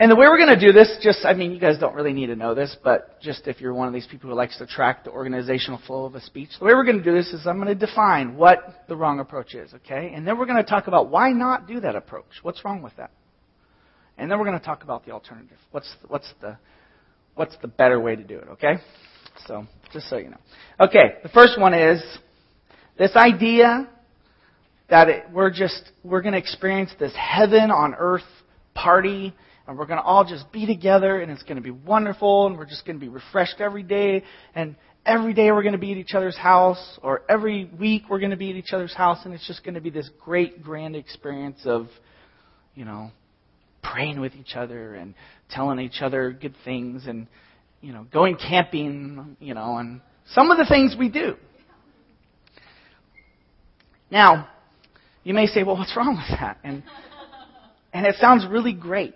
And 0.00 0.10
the 0.10 0.16
way 0.16 0.26
we're 0.28 0.38
going 0.38 0.58
to 0.58 0.66
do 0.66 0.72
this, 0.72 0.96
just, 1.02 1.26
I 1.26 1.34
mean, 1.34 1.52
you 1.52 1.60
guys 1.60 1.76
don't 1.78 1.94
really 1.94 2.14
need 2.14 2.28
to 2.28 2.34
know 2.34 2.54
this, 2.54 2.74
but 2.82 3.20
just 3.20 3.46
if 3.46 3.60
you're 3.60 3.74
one 3.74 3.86
of 3.86 3.92
these 3.92 4.06
people 4.06 4.30
who 4.30 4.34
likes 4.34 4.56
to 4.56 4.66
track 4.66 5.04
the 5.04 5.10
organizational 5.10 5.78
flow 5.86 6.06
of 6.06 6.14
a 6.14 6.22
speech, 6.22 6.48
the 6.58 6.64
way 6.64 6.72
we're 6.72 6.86
going 6.86 6.96
to 6.96 7.04
do 7.04 7.12
this 7.12 7.34
is 7.34 7.46
I'm 7.46 7.56
going 7.56 7.68
to 7.68 7.74
define 7.74 8.34
what 8.34 8.86
the 8.88 8.96
wrong 8.96 9.20
approach 9.20 9.54
is, 9.54 9.74
okay? 9.74 10.10
And 10.14 10.26
then 10.26 10.38
we're 10.38 10.46
going 10.46 10.56
to 10.56 10.68
talk 10.68 10.86
about 10.86 11.10
why 11.10 11.32
not 11.32 11.68
do 11.68 11.80
that 11.80 11.96
approach. 11.96 12.24
What's 12.40 12.64
wrong 12.64 12.80
with 12.80 12.96
that? 12.96 13.10
And 14.16 14.30
then 14.30 14.38
we're 14.38 14.46
going 14.46 14.58
to 14.58 14.64
talk 14.64 14.84
about 14.84 15.04
the 15.04 15.12
alternative. 15.12 15.58
What's, 15.70 15.94
what's 16.08 16.32
the, 16.40 16.56
what's 17.34 17.56
the 17.60 17.68
better 17.68 18.00
way 18.00 18.16
to 18.16 18.24
do 18.24 18.38
it, 18.38 18.48
okay? 18.52 18.76
So, 19.46 19.66
just 19.92 20.08
so 20.08 20.16
you 20.16 20.30
know. 20.30 20.40
Okay, 20.80 21.16
the 21.22 21.28
first 21.28 21.60
one 21.60 21.74
is 21.74 22.02
this 22.96 23.14
idea 23.16 23.86
that 24.88 25.10
it, 25.10 25.24
we're 25.30 25.50
just, 25.50 25.92
we're 26.02 26.22
going 26.22 26.32
to 26.32 26.38
experience 26.38 26.90
this 26.98 27.12
heaven 27.14 27.70
on 27.70 27.94
earth 27.98 28.22
party 28.74 29.34
and 29.66 29.78
we're 29.78 29.86
going 29.86 29.98
to 29.98 30.04
all 30.04 30.24
just 30.24 30.50
be 30.52 30.66
together 30.66 31.20
and 31.20 31.30
it's 31.30 31.42
going 31.42 31.56
to 31.56 31.62
be 31.62 31.70
wonderful 31.70 32.46
and 32.46 32.56
we're 32.56 32.66
just 32.66 32.84
going 32.84 32.98
to 32.98 33.00
be 33.00 33.08
refreshed 33.08 33.60
every 33.60 33.82
day. 33.82 34.24
And 34.54 34.76
every 35.06 35.32
day 35.32 35.50
we're 35.50 35.62
going 35.62 35.72
to 35.72 35.78
be 35.78 35.92
at 35.92 35.98
each 35.98 36.14
other's 36.14 36.36
house 36.36 36.98
or 37.02 37.22
every 37.28 37.70
week 37.78 38.04
we're 38.10 38.18
going 38.18 38.30
to 38.30 38.36
be 38.36 38.50
at 38.50 38.56
each 38.56 38.72
other's 38.72 38.94
house 38.94 39.18
and 39.24 39.32
it's 39.32 39.46
just 39.46 39.64
going 39.64 39.74
to 39.74 39.80
be 39.80 39.90
this 39.90 40.08
great 40.22 40.62
grand 40.62 40.94
experience 40.94 41.60
of 41.64 41.88
you 42.74 42.84
know 42.84 43.10
praying 43.82 44.20
with 44.20 44.34
each 44.34 44.54
other 44.54 44.94
and 44.94 45.14
telling 45.50 45.78
each 45.78 46.02
other 46.02 46.32
good 46.32 46.54
things 46.64 47.06
and 47.06 47.26
you 47.80 47.92
know 47.92 48.06
going 48.12 48.36
camping 48.36 49.36
you 49.40 49.54
know 49.54 49.78
and 49.78 50.00
some 50.32 50.50
of 50.50 50.58
the 50.58 50.66
things 50.66 50.94
we 50.98 51.08
do. 51.08 51.34
Now 54.10 54.48
you 55.24 55.32
may 55.32 55.46
say 55.46 55.62
well 55.62 55.76
what's 55.76 55.96
wrong 55.96 56.16
with 56.16 56.38
that? 56.38 56.58
And 56.62 56.82
and 57.92 58.06
it 58.06 58.16
sounds 58.20 58.46
really 58.46 58.74
great 58.74 59.14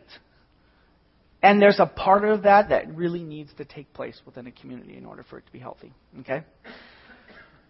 and 1.45 1.61
there's 1.61 1.79
a 1.79 1.85
part 1.85 2.25
of 2.25 2.45
that 2.45 2.71
that 2.71 2.89
really 2.97 3.23
needs 3.23 3.53
to 3.59 3.67
take 3.67 3.93
place 3.93 4.19
within 4.25 4.47
a 4.47 4.51
community 4.51 4.97
in 4.97 5.05
order 5.05 5.23
for 5.29 5.37
it 5.37 5.45
to 5.45 5.53
be 5.53 5.59
healthy. 5.59 5.93
Okay? 6.21 6.43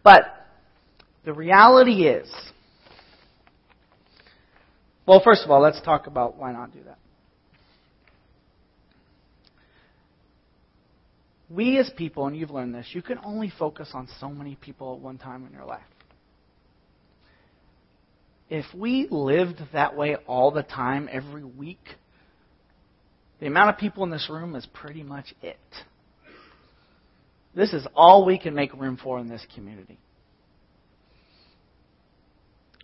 But 0.04 0.26
the 1.24 1.32
reality 1.32 2.06
is, 2.06 2.32
well, 5.04 5.20
first 5.24 5.42
of 5.44 5.50
all, 5.50 5.60
let's 5.60 5.82
talk 5.82 6.06
about 6.06 6.36
why 6.36 6.52
not 6.52 6.72
do 6.72 6.84
that. 6.84 6.98
We 11.50 11.76
as 11.78 11.90
people, 11.96 12.28
and 12.28 12.36
you've 12.36 12.52
learned 12.52 12.76
this, 12.76 12.86
you 12.92 13.02
can 13.02 13.18
only 13.24 13.52
focus 13.58 13.90
on 13.92 14.08
so 14.20 14.28
many 14.28 14.54
people 14.54 14.94
at 14.94 15.00
one 15.00 15.18
time 15.18 15.44
in 15.46 15.52
your 15.52 15.64
life. 15.64 15.82
If 18.48 18.66
we 18.72 19.08
lived 19.10 19.60
that 19.72 19.96
way 19.96 20.14
all 20.28 20.52
the 20.52 20.62
time, 20.62 21.08
every 21.10 21.42
week, 21.42 21.80
the 23.44 23.48
amount 23.48 23.68
of 23.68 23.76
people 23.76 24.04
in 24.04 24.10
this 24.10 24.28
room 24.30 24.56
is 24.56 24.66
pretty 24.72 25.02
much 25.02 25.34
it. 25.42 25.58
This 27.54 27.74
is 27.74 27.86
all 27.94 28.24
we 28.24 28.38
can 28.38 28.54
make 28.54 28.72
room 28.72 28.96
for 28.96 29.18
in 29.18 29.28
this 29.28 29.44
community. 29.54 29.98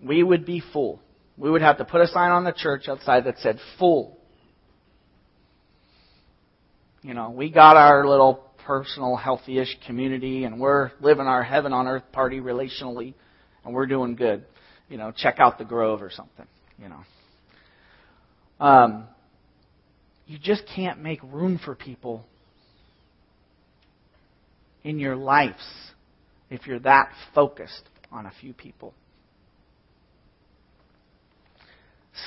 We 0.05 0.23
would 0.23 0.45
be 0.45 0.63
full. 0.75 1.01
We 1.39 1.51
would 1.51 1.63
have 1.63 1.79
to 1.79 1.87
put 1.87 2.03
a 2.03 2.09
sign 2.09 2.31
on 2.31 2.45
the 2.45 2.53
church 2.53 2.89
outside 2.89 3.25
that 3.25 3.39
said 3.39 3.59
full. 3.79 4.19
You 7.01 7.15
know, 7.15 7.31
we 7.31 7.49
got 7.49 7.79
our 7.79 8.07
little 8.07 8.45
personal, 8.67 9.17
healthy-ish 9.17 9.79
community, 9.87 10.45
and 10.45 10.61
we're 10.61 10.91
living 11.01 11.27
our 11.27 11.43
heaven 11.43 11.73
on 11.73 11.89
earth 11.89 12.05
party 12.13 12.39
relationally, 12.39 13.15
and 13.65 13.73
we're 13.73 13.87
doing 13.87 14.15
good. 14.15 14.45
You 14.91 14.99
know, 14.99 15.11
check 15.11 15.37
out 15.39 15.57
the 15.57 15.65
Grove 15.65 16.03
or 16.03 16.11
something. 16.11 16.47
You 16.79 16.91
know. 16.91 17.01
Um, 18.67 19.09
you 20.31 20.39
just 20.39 20.63
can't 20.77 21.03
make 21.03 21.21
room 21.25 21.59
for 21.65 21.75
people 21.75 22.25
in 24.85 25.01
your 25.01 25.17
lives 25.17 25.59
if 26.51 26.69
you're 26.69 26.79
that 26.79 27.11
focused 27.35 27.83
on 28.13 28.27
a 28.27 28.33
few 28.41 28.53
people. 28.53 28.95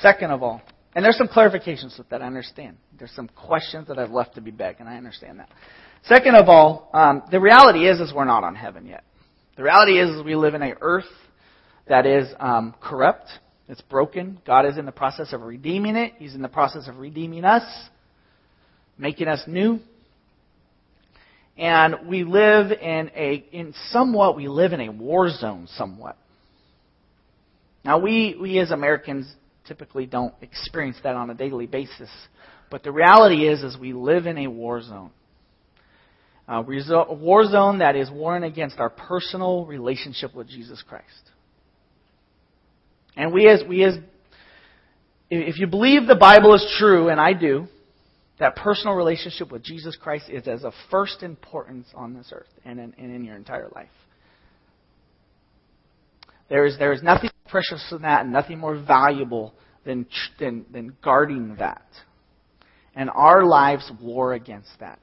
Second 0.02 0.32
of 0.32 0.42
all, 0.42 0.60
and 0.94 1.02
there's 1.02 1.16
some 1.16 1.28
clarifications 1.28 1.96
with 1.96 2.06
that, 2.10 2.20
I 2.20 2.26
understand. 2.26 2.76
There's 2.98 3.10
some 3.12 3.28
questions 3.28 3.88
that 3.88 3.98
I've 3.98 4.10
left 4.10 4.34
to 4.34 4.42
be 4.42 4.50
begged, 4.50 4.80
and 4.80 4.88
I 4.88 4.98
understand 4.98 5.38
that. 5.38 5.48
Second 6.04 6.34
of 6.34 6.50
all, 6.50 6.90
um, 6.92 7.22
the 7.30 7.40
reality 7.40 7.88
is, 7.88 8.00
is 8.00 8.12
we're 8.14 8.26
not 8.26 8.44
on 8.44 8.54
heaven 8.54 8.84
yet. 8.84 9.02
The 9.56 9.62
reality 9.62 9.98
is, 9.98 10.10
is 10.10 10.22
we 10.22 10.36
live 10.36 10.52
in 10.52 10.62
a 10.62 10.74
earth 10.82 11.08
that 11.88 12.04
is 12.04 12.28
um, 12.38 12.74
corrupt, 12.82 13.30
it's 13.66 13.80
broken. 13.80 14.42
God 14.46 14.66
is 14.66 14.76
in 14.76 14.84
the 14.84 14.92
process 14.92 15.32
of 15.32 15.40
redeeming 15.40 15.96
it. 15.96 16.12
He's 16.18 16.34
in 16.34 16.42
the 16.42 16.48
process 16.48 16.86
of 16.86 16.98
redeeming 16.98 17.46
us 17.46 17.62
making 18.98 19.28
us 19.28 19.42
new. 19.46 19.80
And 21.56 22.08
we 22.08 22.24
live 22.24 22.72
in 22.72 23.10
a, 23.14 23.44
in 23.52 23.74
somewhat, 23.90 24.36
we 24.36 24.48
live 24.48 24.72
in 24.72 24.80
a 24.80 24.90
war 24.90 25.30
zone 25.30 25.68
somewhat. 25.76 26.16
Now 27.84 27.98
we, 27.98 28.36
we 28.40 28.58
as 28.58 28.70
Americans 28.70 29.32
typically 29.66 30.06
don't 30.06 30.34
experience 30.40 30.96
that 31.04 31.14
on 31.14 31.30
a 31.30 31.34
daily 31.34 31.66
basis. 31.66 32.10
But 32.70 32.82
the 32.82 32.90
reality 32.90 33.46
is, 33.46 33.62
is 33.62 33.78
we 33.78 33.92
live 33.92 34.26
in 34.26 34.38
a 34.38 34.46
war 34.48 34.82
zone. 34.82 35.10
A 36.48 36.60
war 36.60 37.44
zone 37.44 37.78
that 37.78 37.96
is 37.96 38.10
warring 38.10 38.42
against 38.42 38.78
our 38.78 38.90
personal 38.90 39.64
relationship 39.64 40.34
with 40.34 40.48
Jesus 40.48 40.82
Christ. 40.86 41.04
And 43.16 43.32
we 43.32 43.48
as, 43.48 43.62
we 43.66 43.84
as, 43.84 43.94
if 45.30 45.58
you 45.58 45.66
believe 45.66 46.06
the 46.06 46.16
Bible 46.16 46.54
is 46.54 46.76
true, 46.78 47.08
and 47.08 47.20
I 47.20 47.32
do, 47.32 47.68
that 48.38 48.56
personal 48.56 48.94
relationship 48.94 49.52
with 49.52 49.62
Jesus 49.62 49.96
Christ 49.96 50.26
is 50.28 50.48
as 50.48 50.64
of 50.64 50.72
first 50.90 51.22
importance 51.22 51.86
on 51.94 52.14
this 52.14 52.30
earth 52.32 52.48
and 52.64 52.80
in, 52.80 52.94
and 52.98 53.14
in 53.14 53.24
your 53.24 53.36
entire 53.36 53.68
life. 53.74 53.88
There 56.48 56.66
is, 56.66 56.76
there 56.78 56.92
is 56.92 57.02
nothing 57.02 57.30
precious 57.48 57.84
than 57.90 58.02
that 58.02 58.22
and 58.22 58.32
nothing 58.32 58.58
more 58.58 58.76
valuable 58.76 59.54
than, 59.84 60.06
than, 60.38 60.66
than 60.72 60.96
guarding 61.02 61.56
that. 61.56 61.86
And 62.96 63.10
our 63.10 63.44
lives 63.44 63.90
war 64.00 64.34
against 64.34 64.70
that. 64.80 65.00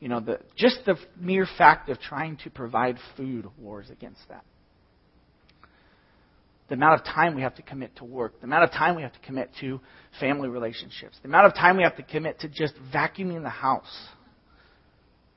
You 0.00 0.08
know, 0.08 0.20
the, 0.20 0.40
just 0.56 0.80
the 0.86 0.96
mere 1.18 1.46
fact 1.58 1.88
of 1.88 1.98
trying 2.00 2.36
to 2.44 2.50
provide 2.50 2.98
food 3.16 3.46
wars 3.58 3.90
against 3.90 4.20
that. 4.28 4.44
The 6.68 6.74
amount 6.74 7.00
of 7.00 7.06
time 7.06 7.34
we 7.34 7.42
have 7.42 7.54
to 7.54 7.62
commit 7.62 7.96
to 7.96 8.04
work, 8.04 8.40
the 8.40 8.46
amount 8.46 8.64
of 8.64 8.70
time 8.70 8.94
we 8.94 9.02
have 9.02 9.12
to 9.12 9.20
commit 9.20 9.50
to 9.60 9.80
family 10.20 10.48
relationships, 10.48 11.18
the 11.22 11.28
amount 11.28 11.46
of 11.46 11.54
time 11.54 11.78
we 11.78 11.82
have 11.82 11.96
to 11.96 12.02
commit 12.02 12.40
to 12.40 12.48
just 12.48 12.74
vacuuming 12.92 13.42
the 13.42 13.48
house 13.48 14.08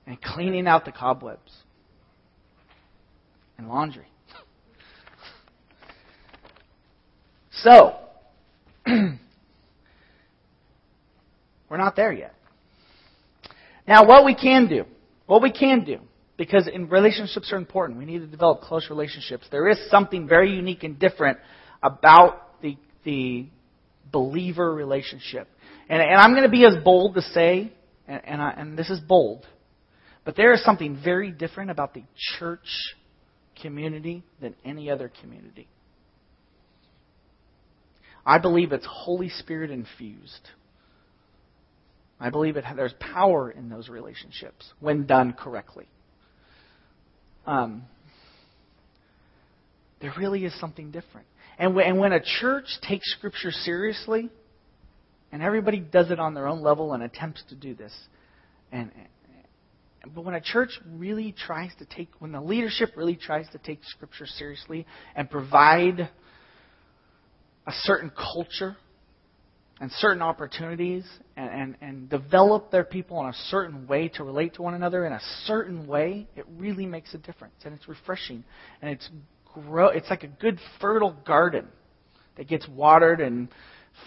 and 0.06 0.22
cleaning 0.22 0.68
out 0.68 0.84
the 0.84 0.92
cobwebs 0.92 1.54
and 3.58 3.70
laundry. 3.70 4.08
So, 7.52 7.96
we're 8.86 9.18
not 11.70 11.96
there 11.96 12.12
yet. 12.12 12.34
Now, 13.88 14.06
what 14.06 14.26
we 14.26 14.36
can 14.36 14.68
do, 14.68 14.86
what 15.28 15.42
we 15.42 15.52
can 15.52 15.86
do, 15.86 16.00
because 16.42 16.68
in 16.68 16.90
relationships 16.90 17.54
are 17.54 17.58
important, 17.58 18.00
we 18.00 18.06
need 18.06 18.18
to 18.18 18.26
develop 18.26 18.62
close 18.62 18.88
relationships. 18.90 19.46
There 19.52 19.70
is 19.70 19.78
something 19.92 20.28
very 20.28 20.52
unique 20.52 20.82
and 20.82 20.98
different 20.98 21.38
about 21.84 22.60
the, 22.64 22.78
the 23.06 23.46
believer 24.12 24.74
relationship. 24.74 25.48
And, 25.88 26.02
and 26.02 26.20
I'm 26.20 26.32
going 26.32 26.42
to 26.42 26.50
be 26.50 26.66
as 26.66 26.84
bold 26.84 27.14
to 27.14 27.22
say, 27.22 27.72
and, 28.08 28.22
and, 28.26 28.42
I, 28.42 28.56
and 28.58 28.76
this 28.76 28.90
is 28.90 29.00
bold, 29.00 29.46
but 30.26 30.36
there 30.36 30.52
is 30.52 30.66
something 30.66 31.00
very 31.04 31.30
different 31.30 31.70
about 31.70 31.94
the 31.94 32.02
church 32.40 32.96
community 33.62 34.24
than 34.42 34.56
any 34.66 34.90
other 34.90 35.12
community. 35.22 35.68
I 38.26 38.40
believe 38.40 38.72
it's 38.72 38.88
Holy 38.90 39.30
Spirit 39.30 39.70
infused. 39.70 40.50
I 42.20 42.32
believe 42.32 42.58
it, 42.58 42.66
there's 42.76 42.96
power 43.00 43.52
in 43.52 43.70
those 43.70 43.90
relationships 43.90 44.74
when 44.80 45.06
done 45.06 45.34
correctly. 45.34 45.88
Um, 47.46 47.84
there 50.02 50.14
really 50.18 50.46
is 50.46 50.60
something 50.60 50.92
different. 50.92 51.28
And 51.58 51.76
when, 51.76 51.86
and 51.86 52.00
when 52.00 52.12
a 52.12 52.22
church 52.40 52.66
takes 52.82 53.12
Scripture 53.14 53.52
seriously, 53.52 54.30
and 55.32 55.42
everybody 55.42 55.80
does 55.80 56.12
it 56.12 56.20
on 56.20 56.34
their 56.34 56.48
own 56.48 56.62
level 56.62 56.94
and 56.94 57.04
attempts 57.04 57.44
to 57.50 57.56
do 57.56 57.76
this, 57.76 57.94
and 58.72 58.92
but 60.16 60.26
when 60.26 60.34
a 60.34 60.42
church 60.42 60.72
really 60.88 61.32
tries 61.32 61.72
to 61.78 61.86
take, 61.86 62.10
when 62.20 62.32
the 62.32 62.42
leadership 62.42 62.94
really 62.96 63.16
tries 63.16 63.48
to 63.50 63.60
take 63.60 63.84
Scripture 63.84 64.26
seriously 64.26 64.88
and 65.16 65.30
provide 65.30 66.10
a 67.68 67.72
certain 67.84 68.12
culture 68.12 68.76
and 69.82 69.92
certain 69.94 70.22
opportunities 70.22 71.04
and, 71.36 71.50
and, 71.50 71.76
and 71.82 72.10
develop 72.10 72.70
their 72.70 72.84
people 72.84 73.20
in 73.22 73.26
a 73.26 73.34
certain 73.50 73.88
way 73.88 74.08
to 74.10 74.24
relate 74.24 74.54
to 74.54 74.62
one 74.62 74.76
another 74.76 75.08
in 75.08 75.12
a 75.12 75.20
certain 75.46 75.88
way, 75.88 76.28
it 76.36 76.46
really 76.56 76.86
makes 76.86 77.16
a 77.16 77.18
difference. 77.18 77.56
And 77.66 77.74
it's 77.74 77.90
refreshing. 77.90 78.44
And 78.82 78.92
it's 78.92 79.10
grow 79.54 79.88
it's 79.88 80.10
like 80.10 80.24
a 80.24 80.28
good 80.28 80.60
fertile 80.80 81.18
garden 81.26 81.68
that 82.38 82.48
gets 82.48 82.66
watered 82.70 83.20
and 83.20 83.50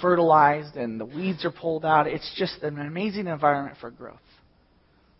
fertilized 0.01 0.77
and 0.77 0.99
the 0.99 1.05
weeds 1.05 1.45
are 1.45 1.51
pulled 1.51 1.85
out. 1.85 2.07
It's 2.07 2.33
just 2.37 2.63
an 2.63 2.79
amazing 2.79 3.27
environment 3.27 3.77
for 3.81 3.91
growth. 3.91 4.17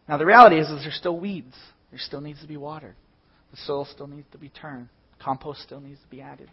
Now 0.09 0.19
the 0.19 0.25
reality 0.25 0.61
is, 0.61 0.69
is 0.69 0.83
there's 0.83 0.95
still 0.95 1.19
weeds. 1.19 1.55
There 1.91 1.99
still 1.99 2.21
needs 2.21 2.41
to 2.43 2.47
be 2.47 2.57
watered. 2.57 2.95
The 3.51 3.57
soil 3.57 3.89
still 3.93 4.07
needs 4.07 4.29
to 4.31 4.39
be 4.39 4.51
turned. 4.51 4.89
Compost 5.21 5.63
still 5.63 5.81
needs 5.81 6.01
to 6.01 6.09
be 6.09 6.21
added. 6.21 6.49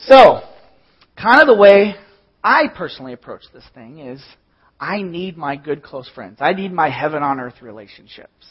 So, 0.00 0.42
kind 1.16 1.40
of 1.40 1.46
the 1.46 1.56
way 1.56 1.94
I 2.42 2.68
personally 2.68 3.12
approach 3.12 3.42
this 3.52 3.64
thing 3.74 3.98
is 3.98 4.22
I 4.78 5.02
need 5.02 5.36
my 5.36 5.56
good 5.56 5.82
close 5.82 6.08
friends. 6.14 6.38
I 6.40 6.52
need 6.52 6.72
my 6.72 6.90
heaven 6.90 7.22
on 7.22 7.40
earth 7.40 7.62
relationships. 7.62 8.46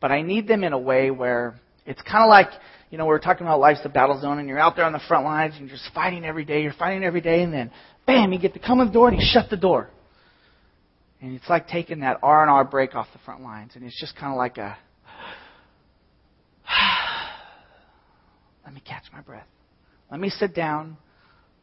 But 0.00 0.10
I 0.12 0.22
need 0.22 0.48
them 0.48 0.64
in 0.64 0.72
a 0.72 0.78
way 0.78 1.10
where 1.10 1.60
it's 1.86 2.02
kind 2.02 2.24
of 2.24 2.28
like, 2.28 2.48
you 2.90 2.98
know, 2.98 3.06
we 3.06 3.14
are 3.14 3.18
talking 3.18 3.46
about 3.46 3.60
life's 3.60 3.82
the 3.82 3.88
battle 3.88 4.20
zone 4.20 4.38
and 4.38 4.48
you're 4.48 4.58
out 4.58 4.76
there 4.76 4.84
on 4.84 4.92
the 4.92 5.00
front 5.08 5.24
lines 5.24 5.54
and 5.56 5.68
you're 5.68 5.76
just 5.76 5.92
fighting 5.94 6.24
every 6.24 6.44
day. 6.44 6.62
You're 6.62 6.72
fighting 6.72 7.04
every 7.04 7.20
day 7.20 7.42
and 7.42 7.52
then, 7.52 7.70
bam, 8.06 8.32
you 8.32 8.38
get 8.38 8.54
to 8.54 8.60
come 8.60 8.80
in 8.80 8.88
the 8.88 8.92
door 8.92 9.08
and 9.08 9.18
you 9.18 9.26
shut 9.28 9.50
the 9.50 9.56
door. 9.56 9.90
And 11.20 11.34
it's 11.34 11.48
like 11.48 11.66
taking 11.68 12.00
that 12.00 12.18
R&R 12.22 12.64
break 12.64 12.94
off 12.94 13.08
the 13.12 13.18
front 13.20 13.42
lines. 13.42 13.72
And 13.74 13.84
it's 13.84 13.98
just 14.00 14.16
kind 14.16 14.32
of 14.32 14.38
like 14.38 14.56
a, 14.58 14.78
let 18.64 18.72
me 18.72 18.80
catch 18.84 19.04
my 19.12 19.20
breath. 19.20 19.46
Let 20.10 20.20
me 20.20 20.30
sit 20.30 20.54
down. 20.54 20.96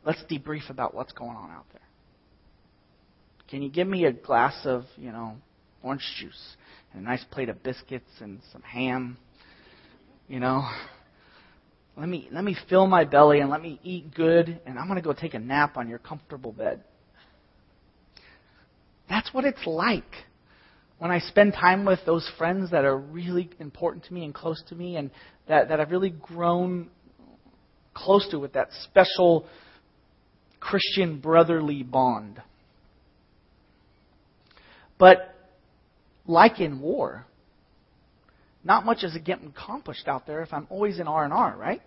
Let's 0.05 0.23
debrief 0.29 0.69
about 0.69 0.93
what's 0.93 1.13
going 1.13 1.35
on 1.35 1.49
out 1.49 1.65
there. 1.71 1.81
Can 3.49 3.61
you 3.61 3.69
give 3.69 3.87
me 3.87 4.05
a 4.05 4.11
glass 4.11 4.55
of, 4.65 4.83
you 4.97 5.11
know, 5.11 5.35
orange 5.83 6.03
juice 6.19 6.55
and 6.93 7.01
a 7.01 7.05
nice 7.05 7.23
plate 7.31 7.49
of 7.49 7.61
biscuits 7.63 8.09
and 8.19 8.39
some 8.51 8.61
ham? 8.61 9.17
You 10.27 10.39
know, 10.39 10.67
let 11.97 12.09
me 12.09 12.27
let 12.31 12.43
me 12.43 12.55
fill 12.69 12.87
my 12.87 13.03
belly 13.03 13.39
and 13.39 13.49
let 13.49 13.61
me 13.61 13.79
eat 13.83 14.13
good 14.13 14.59
and 14.65 14.79
I'm 14.79 14.87
going 14.87 14.97
to 14.97 15.03
go 15.03 15.13
take 15.13 15.33
a 15.33 15.39
nap 15.39 15.77
on 15.77 15.87
your 15.87 15.99
comfortable 15.99 16.51
bed. 16.51 16.83
That's 19.07 19.31
what 19.33 19.45
it's 19.45 19.65
like 19.65 20.03
when 20.97 21.11
I 21.11 21.19
spend 21.19 21.53
time 21.53 21.85
with 21.85 21.99
those 22.05 22.29
friends 22.37 22.71
that 22.71 22.85
are 22.85 22.97
really 22.97 23.49
important 23.59 24.05
to 24.05 24.13
me 24.13 24.23
and 24.23 24.33
close 24.33 24.63
to 24.69 24.75
me 24.75 24.95
and 24.95 25.11
that, 25.47 25.69
that 25.69 25.79
I've 25.79 25.91
really 25.91 26.09
grown 26.09 26.89
close 27.95 28.27
to 28.29 28.39
with 28.39 28.53
that 28.53 28.69
special 28.83 29.47
Christian 30.59 31.19
brotherly 31.19 31.81
bond. 31.81 32.41
But 34.99 35.33
like 36.27 36.59
in 36.59 36.79
war, 36.79 37.25
not 38.63 38.85
much 38.85 39.03
is 39.03 39.15
getting 39.23 39.47
accomplished 39.47 40.07
out 40.07 40.27
there 40.27 40.41
if 40.41 40.53
I'm 40.53 40.67
always 40.69 40.99
in 40.99 41.07
R 41.07 41.23
and 41.23 41.33
R, 41.33 41.55
right? 41.57 41.81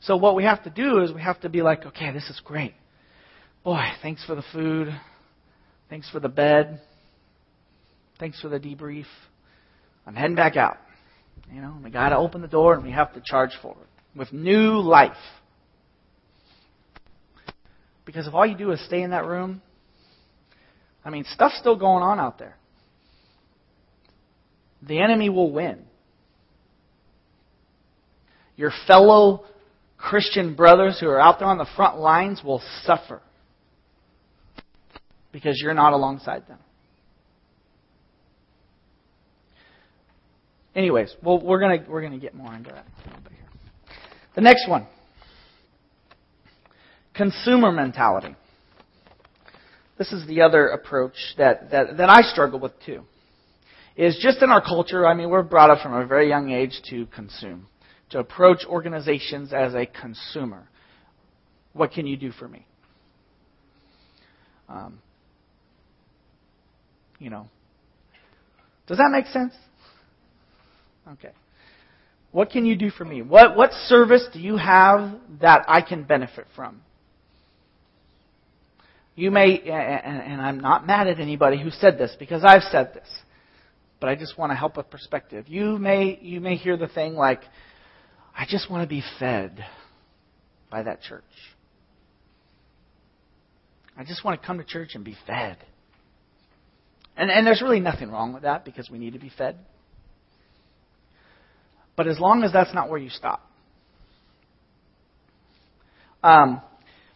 So 0.00 0.16
what 0.16 0.36
we 0.36 0.44
have 0.44 0.62
to 0.64 0.70
do 0.70 1.00
is 1.00 1.12
we 1.12 1.22
have 1.22 1.40
to 1.40 1.48
be 1.48 1.62
like, 1.62 1.86
okay, 1.86 2.12
this 2.12 2.28
is 2.28 2.40
great. 2.44 2.74
Boy, 3.64 3.82
thanks 4.02 4.22
for 4.26 4.34
the 4.34 4.44
food. 4.52 4.94
Thanks 5.88 6.10
for 6.10 6.20
the 6.20 6.28
bed. 6.28 6.82
Thanks 8.18 8.38
for 8.40 8.48
the 8.48 8.60
debrief. 8.60 9.06
I'm 10.06 10.14
heading 10.14 10.36
back 10.36 10.56
out. 10.56 10.76
You 11.52 11.60
know, 11.60 11.76
we 11.82 11.90
got 11.90 12.10
to 12.10 12.16
open 12.16 12.40
the 12.40 12.48
door 12.48 12.74
and 12.74 12.82
we 12.82 12.90
have 12.90 13.12
to 13.14 13.22
charge 13.24 13.50
forward 13.62 13.86
with 14.16 14.32
new 14.32 14.80
life. 14.80 15.12
Because 18.04 18.26
if 18.26 18.34
all 18.34 18.46
you 18.46 18.56
do 18.56 18.70
is 18.72 18.84
stay 18.84 19.02
in 19.02 19.10
that 19.10 19.24
room, 19.24 19.62
I 21.04 21.10
mean, 21.10 21.24
stuff's 21.32 21.58
still 21.58 21.76
going 21.76 22.02
on 22.02 22.18
out 22.18 22.38
there. 22.38 22.56
The 24.82 25.00
enemy 25.00 25.28
will 25.28 25.50
win. 25.50 25.84
Your 28.56 28.72
fellow 28.86 29.44
Christian 29.96 30.54
brothers 30.54 30.98
who 31.00 31.08
are 31.08 31.20
out 31.20 31.38
there 31.38 31.48
on 31.48 31.58
the 31.58 31.66
front 31.76 31.98
lines 31.98 32.42
will 32.44 32.62
suffer 32.82 33.22
because 35.32 35.60
you're 35.62 35.74
not 35.74 35.92
alongside 35.92 36.46
them. 36.46 36.58
Anyways, 40.74 41.14
well, 41.22 41.40
we're 41.40 41.60
gonna 41.60 41.84
we're 41.88 42.02
gonna 42.02 42.18
get 42.18 42.34
more 42.34 42.52
into 42.54 42.70
that 42.70 42.84
a 42.84 43.08
little 43.08 43.22
bit 43.22 43.32
here. 43.32 43.96
The 44.34 44.40
next 44.40 44.68
one, 44.68 44.86
consumer 47.14 47.70
mentality. 47.70 48.34
This 49.96 50.12
is 50.12 50.26
the 50.26 50.42
other 50.42 50.68
approach 50.68 51.14
that, 51.38 51.70
that, 51.70 51.96
that 51.98 52.10
I 52.10 52.22
struggle 52.22 52.58
with 52.58 52.72
too. 52.84 53.04
Is 53.96 54.18
just 54.20 54.42
in 54.42 54.50
our 54.50 54.60
culture, 54.60 55.06
I 55.06 55.14
mean, 55.14 55.30
we're 55.30 55.44
brought 55.44 55.70
up 55.70 55.80
from 55.80 55.94
a 55.94 56.04
very 56.04 56.28
young 56.28 56.50
age 56.50 56.80
to 56.90 57.06
consume, 57.06 57.68
to 58.10 58.18
approach 58.18 58.64
organizations 58.66 59.52
as 59.52 59.72
a 59.74 59.86
consumer. 59.86 60.68
What 61.74 61.92
can 61.92 62.06
you 62.06 62.16
do 62.16 62.32
for 62.32 62.48
me? 62.48 62.66
Um, 64.68 64.98
you 67.20 67.30
know, 67.30 67.48
does 68.88 68.98
that 68.98 69.10
make 69.12 69.26
sense? 69.26 69.54
Okay. 71.12 71.32
What 72.32 72.50
can 72.50 72.66
you 72.66 72.76
do 72.76 72.90
for 72.90 73.04
me? 73.04 73.22
What, 73.22 73.56
what 73.56 73.72
service 73.86 74.26
do 74.32 74.40
you 74.40 74.56
have 74.56 75.14
that 75.40 75.64
I 75.68 75.82
can 75.82 76.02
benefit 76.02 76.46
from? 76.56 76.82
You 79.14 79.30
may, 79.30 79.60
and, 79.60 80.20
and 80.20 80.40
I'm 80.40 80.58
not 80.58 80.86
mad 80.86 81.06
at 81.06 81.20
anybody 81.20 81.62
who 81.62 81.70
said 81.70 81.96
this 81.98 82.16
because 82.18 82.42
I've 82.44 82.64
said 82.64 82.92
this, 82.94 83.08
but 84.00 84.08
I 84.08 84.16
just 84.16 84.36
want 84.36 84.50
to 84.50 84.56
help 84.56 84.76
with 84.76 84.90
perspective. 84.90 85.46
You 85.46 85.78
may, 85.78 86.18
you 86.20 86.40
may 86.40 86.56
hear 86.56 86.76
the 86.76 86.88
thing 86.88 87.14
like, 87.14 87.42
I 88.36 88.46
just 88.48 88.68
want 88.68 88.82
to 88.82 88.88
be 88.88 89.04
fed 89.20 89.64
by 90.70 90.82
that 90.82 91.02
church. 91.02 91.22
I 93.96 94.02
just 94.02 94.24
want 94.24 94.40
to 94.40 94.44
come 94.44 94.58
to 94.58 94.64
church 94.64 94.96
and 94.96 95.04
be 95.04 95.16
fed. 95.24 95.58
And, 97.16 97.30
and 97.30 97.46
there's 97.46 97.62
really 97.62 97.78
nothing 97.78 98.10
wrong 98.10 98.32
with 98.32 98.42
that 98.42 98.64
because 98.64 98.90
we 98.90 98.98
need 98.98 99.12
to 99.12 99.20
be 99.20 99.30
fed. 99.38 99.56
But 101.96 102.08
as 102.08 102.18
long 102.18 102.42
as 102.42 102.52
that's 102.52 102.74
not 102.74 102.90
where 102.90 102.98
you 102.98 103.10
stop. 103.10 103.40
Um, 106.22 106.60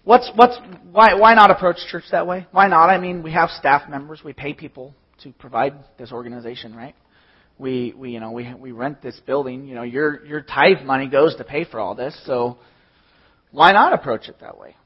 what's, 0.05 0.31
what's, 0.35 0.57
why, 0.91 1.15
why 1.15 1.35
not 1.35 1.51
approach 1.51 1.79
church 1.91 2.05
that 2.13 2.27
way? 2.27 2.47
Why 2.53 2.69
not? 2.69 2.91
I 2.91 2.99
mean, 2.99 3.23
we 3.23 3.33
have 3.33 3.51
staff 3.51 3.89
members, 3.89 4.21
we 4.25 4.33
pay 4.33 4.53
people 4.53 4.95
to 5.23 5.33
provide 5.33 5.75
this 5.99 6.13
organization, 6.13 6.77
right? 6.77 6.95
We, 7.59 7.93
we, 7.97 8.11
you 8.13 8.21
know, 8.21 8.31
we, 8.31 8.53
we 8.55 8.71
rent 8.71 9.03
this 9.03 9.19
building. 9.27 9.67
You 9.67 9.75
know, 9.75 9.83
your, 9.83 10.25
your 10.25 10.43
tithe 10.43 10.85
money 10.85 11.09
goes 11.09 11.35
to 11.37 11.45
pay 11.45 11.65
for 11.65 11.81
all 11.81 11.95
this, 11.95 12.17
so 12.25 12.59
why 13.51 13.73
not 13.73 13.93
approach 13.93 14.29
it 14.29 14.37
that 14.41 14.59
way? 14.59 14.77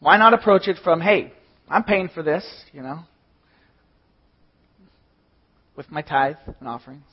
Why 0.00 0.16
not 0.16 0.34
approach 0.34 0.66
it 0.66 0.78
from, 0.82 1.00
hey, 1.00 1.32
I'm 1.68 1.84
paying 1.84 2.08
for 2.08 2.22
this, 2.22 2.44
you 2.72 2.82
know, 2.82 3.00
with 5.76 5.90
my 5.90 6.02
tithe 6.02 6.36
and 6.58 6.68
offerings. 6.68 7.04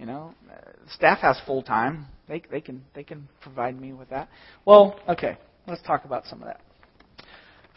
You 0.00 0.06
know, 0.06 0.34
uh, 0.50 0.54
staff 0.94 1.18
has 1.18 1.38
full 1.46 1.62
time. 1.62 2.06
They 2.26 2.42
they 2.50 2.62
can 2.62 2.82
they 2.94 3.02
can 3.02 3.28
provide 3.42 3.78
me 3.78 3.92
with 3.92 4.08
that. 4.08 4.30
Well, 4.64 4.98
okay, 5.06 5.36
let's 5.66 5.82
talk 5.82 6.06
about 6.06 6.24
some 6.24 6.40
of 6.40 6.46
that. 6.46 6.62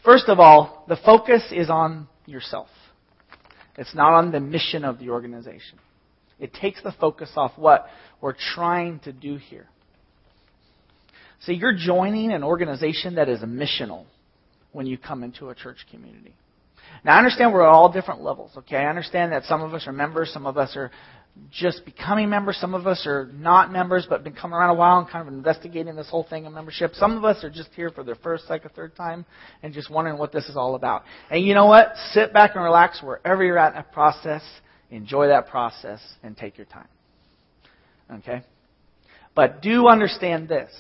First 0.05 0.29
of 0.29 0.39
all, 0.39 0.85
the 0.87 0.95
focus 1.05 1.43
is 1.51 1.69
on 1.69 2.07
yourself. 2.25 2.69
It's 3.77 3.93
not 3.93 4.13
on 4.13 4.31
the 4.31 4.39
mission 4.39 4.85
of 4.85 4.99
the 4.99 5.09
organization. 5.09 5.79
It 6.39 6.53
takes 6.53 6.81
the 6.81 6.93
focus 6.93 7.29
off 7.35 7.51
what 7.57 7.87
we're 8.21 8.35
trying 8.55 8.99
to 8.99 9.11
do 9.11 9.35
here. 9.35 9.67
So 11.41 11.51
you're 11.51 11.75
joining 11.77 12.31
an 12.31 12.41
organization 12.41 13.15
that 13.15 13.27
is 13.27 13.41
missional 13.41 14.05
when 14.71 14.85
you 14.85 14.97
come 14.97 15.23
into 15.23 15.49
a 15.49 15.55
church 15.55 15.85
community. 15.91 16.35
Now 17.03 17.15
I 17.15 17.17
understand 17.17 17.51
we're 17.51 17.63
at 17.63 17.69
all 17.69 17.91
different 17.91 18.21
levels, 18.21 18.51
okay? 18.59 18.77
I 18.77 18.87
understand 18.87 19.33
that 19.33 19.43
some 19.43 19.61
of 19.61 19.73
us 19.73 19.87
are 19.87 19.91
members, 19.91 20.31
some 20.31 20.45
of 20.45 20.57
us 20.57 20.77
are 20.77 20.89
just 21.51 21.83
becoming 21.85 22.29
members. 22.29 22.57
Some 22.57 22.73
of 22.73 22.85
us 22.85 23.05
are 23.07 23.29
not 23.33 23.71
members, 23.71 24.05
but 24.07 24.23
been 24.23 24.33
coming 24.33 24.55
around 24.55 24.69
a 24.69 24.73
while 24.75 24.99
and 24.99 25.09
kind 25.09 25.27
of 25.27 25.33
investigating 25.33 25.95
this 25.95 26.09
whole 26.09 26.23
thing 26.23 26.45
of 26.45 26.53
membership. 26.53 26.93
Some 26.95 27.17
of 27.17 27.25
us 27.25 27.43
are 27.43 27.49
just 27.49 27.69
here 27.75 27.89
for 27.89 28.03
their 28.03 28.15
first, 28.15 28.47
second, 28.47 28.71
third 28.75 28.95
time 28.95 29.25
and 29.61 29.73
just 29.73 29.89
wondering 29.89 30.17
what 30.17 30.31
this 30.31 30.45
is 30.45 30.55
all 30.55 30.75
about. 30.75 31.03
And 31.29 31.45
you 31.45 31.53
know 31.53 31.65
what? 31.65 31.93
Sit 32.11 32.33
back 32.33 32.51
and 32.55 32.63
relax 32.63 33.01
wherever 33.01 33.43
you're 33.43 33.57
at 33.57 33.69
in 33.69 33.75
that 33.75 33.91
process. 33.91 34.43
Enjoy 34.91 35.27
that 35.27 35.47
process 35.47 35.99
and 36.21 36.37
take 36.37 36.57
your 36.57 36.67
time. 36.67 36.87
Okay? 38.11 38.43
But 39.35 39.61
do 39.61 39.87
understand 39.87 40.47
this 40.47 40.71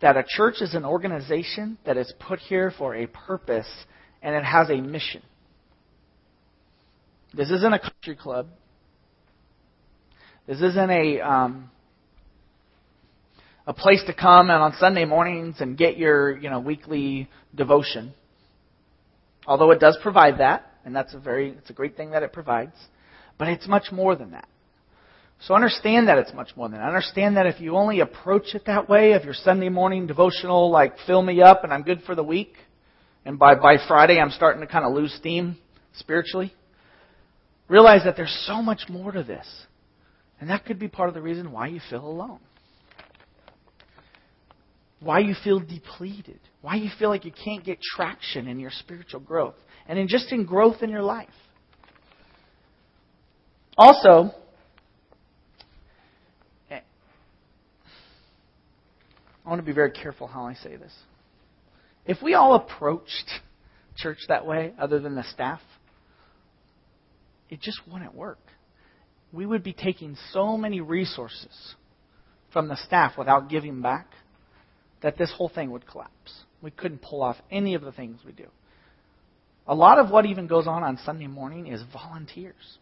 that 0.00 0.16
a 0.16 0.24
church 0.26 0.56
is 0.60 0.74
an 0.74 0.84
organization 0.84 1.78
that 1.86 1.96
is 1.96 2.12
put 2.20 2.38
here 2.38 2.70
for 2.76 2.94
a 2.94 3.06
purpose 3.06 3.68
and 4.22 4.34
it 4.34 4.44
has 4.44 4.68
a 4.68 4.76
mission. 4.76 5.22
This 7.32 7.50
isn't 7.50 7.72
a 7.72 7.78
country 7.78 8.14
club. 8.14 8.48
This 10.46 10.62
isn't 10.62 10.90
a 10.90 11.20
um, 11.20 11.70
a 13.66 13.74
place 13.74 14.02
to 14.06 14.14
come 14.14 14.48
and 14.48 14.62
on 14.62 14.74
Sunday 14.78 15.04
mornings 15.04 15.56
and 15.58 15.76
get 15.76 15.96
your 15.96 16.38
you 16.38 16.48
know 16.48 16.60
weekly 16.60 17.28
devotion. 17.52 18.14
Although 19.44 19.72
it 19.72 19.80
does 19.80 19.98
provide 20.02 20.38
that, 20.38 20.70
and 20.84 20.94
that's 20.94 21.14
a 21.14 21.18
very 21.18 21.50
it's 21.50 21.70
a 21.70 21.72
great 21.72 21.96
thing 21.96 22.12
that 22.12 22.22
it 22.22 22.32
provides, 22.32 22.76
but 23.38 23.48
it's 23.48 23.66
much 23.66 23.90
more 23.90 24.14
than 24.14 24.30
that. 24.30 24.46
So 25.40 25.54
understand 25.54 26.06
that 26.06 26.18
it's 26.18 26.32
much 26.32 26.50
more 26.56 26.68
than 26.68 26.78
that. 26.78 26.86
Understand 26.86 27.36
that 27.36 27.46
if 27.46 27.60
you 27.60 27.74
only 27.76 27.98
approach 27.98 28.54
it 28.54 28.66
that 28.66 28.88
way, 28.88 29.12
of 29.12 29.24
your 29.24 29.34
Sunday 29.34 29.68
morning 29.68 30.06
devotional, 30.06 30.70
like 30.70 30.94
fill 31.08 31.22
me 31.22 31.42
up 31.42 31.64
and 31.64 31.72
I'm 31.72 31.82
good 31.82 32.02
for 32.06 32.14
the 32.14 32.22
week, 32.22 32.54
and 33.24 33.36
by 33.36 33.56
by 33.56 33.78
Friday 33.88 34.20
I'm 34.20 34.30
starting 34.30 34.60
to 34.60 34.68
kind 34.68 34.84
of 34.86 34.92
lose 34.92 35.12
steam 35.14 35.58
spiritually, 35.94 36.54
realize 37.68 38.04
that 38.04 38.14
there's 38.16 38.44
so 38.46 38.62
much 38.62 38.82
more 38.88 39.10
to 39.10 39.24
this. 39.24 39.46
And 40.40 40.50
that 40.50 40.64
could 40.64 40.78
be 40.78 40.88
part 40.88 41.08
of 41.08 41.14
the 41.14 41.22
reason 41.22 41.50
why 41.50 41.68
you 41.68 41.80
feel 41.88 42.04
alone. 42.04 42.40
Why 45.00 45.20
you 45.20 45.34
feel 45.44 45.60
depleted. 45.60 46.40
Why 46.60 46.76
you 46.76 46.90
feel 46.98 47.08
like 47.08 47.24
you 47.24 47.32
can't 47.32 47.64
get 47.64 47.80
traction 47.80 48.48
in 48.48 48.58
your 48.58 48.70
spiritual 48.70 49.20
growth. 49.20 49.54
And 49.88 49.98
in 49.98 50.08
just 50.08 50.32
in 50.32 50.44
growth 50.44 50.82
in 50.82 50.90
your 50.90 51.02
life. 51.02 51.28
Also, 53.78 54.30
eh, 56.70 56.80
I 59.44 59.48
want 59.48 59.60
to 59.60 59.66
be 59.66 59.72
very 59.72 59.90
careful 59.90 60.26
how 60.26 60.46
I 60.46 60.54
say 60.54 60.76
this. 60.76 60.92
If 62.06 62.22
we 62.22 62.34
all 62.34 62.54
approached 62.54 63.30
church 63.96 64.18
that 64.28 64.46
way, 64.46 64.72
other 64.78 64.98
than 64.98 65.14
the 65.14 65.24
staff, 65.24 65.60
it 67.50 67.60
just 67.60 67.80
wouldn't 67.90 68.14
work 68.14 68.38
we 69.32 69.46
would 69.46 69.62
be 69.62 69.72
taking 69.72 70.16
so 70.32 70.56
many 70.56 70.80
resources 70.80 71.74
from 72.52 72.68
the 72.68 72.76
staff 72.76 73.18
without 73.18 73.48
giving 73.48 73.82
back 73.82 74.08
that 75.02 75.18
this 75.18 75.32
whole 75.36 75.48
thing 75.48 75.70
would 75.70 75.86
collapse. 75.86 76.44
We 76.62 76.70
couldn't 76.70 77.02
pull 77.02 77.22
off 77.22 77.36
any 77.50 77.74
of 77.74 77.82
the 77.82 77.92
things 77.92 78.20
we 78.24 78.32
do. 78.32 78.46
A 79.68 79.74
lot 79.74 79.98
of 79.98 80.10
what 80.10 80.26
even 80.26 80.46
goes 80.46 80.66
on 80.66 80.82
on 80.82 80.98
Sunday 81.04 81.26
morning 81.26 81.66
is 81.66 81.82
volunteers. 81.92 82.78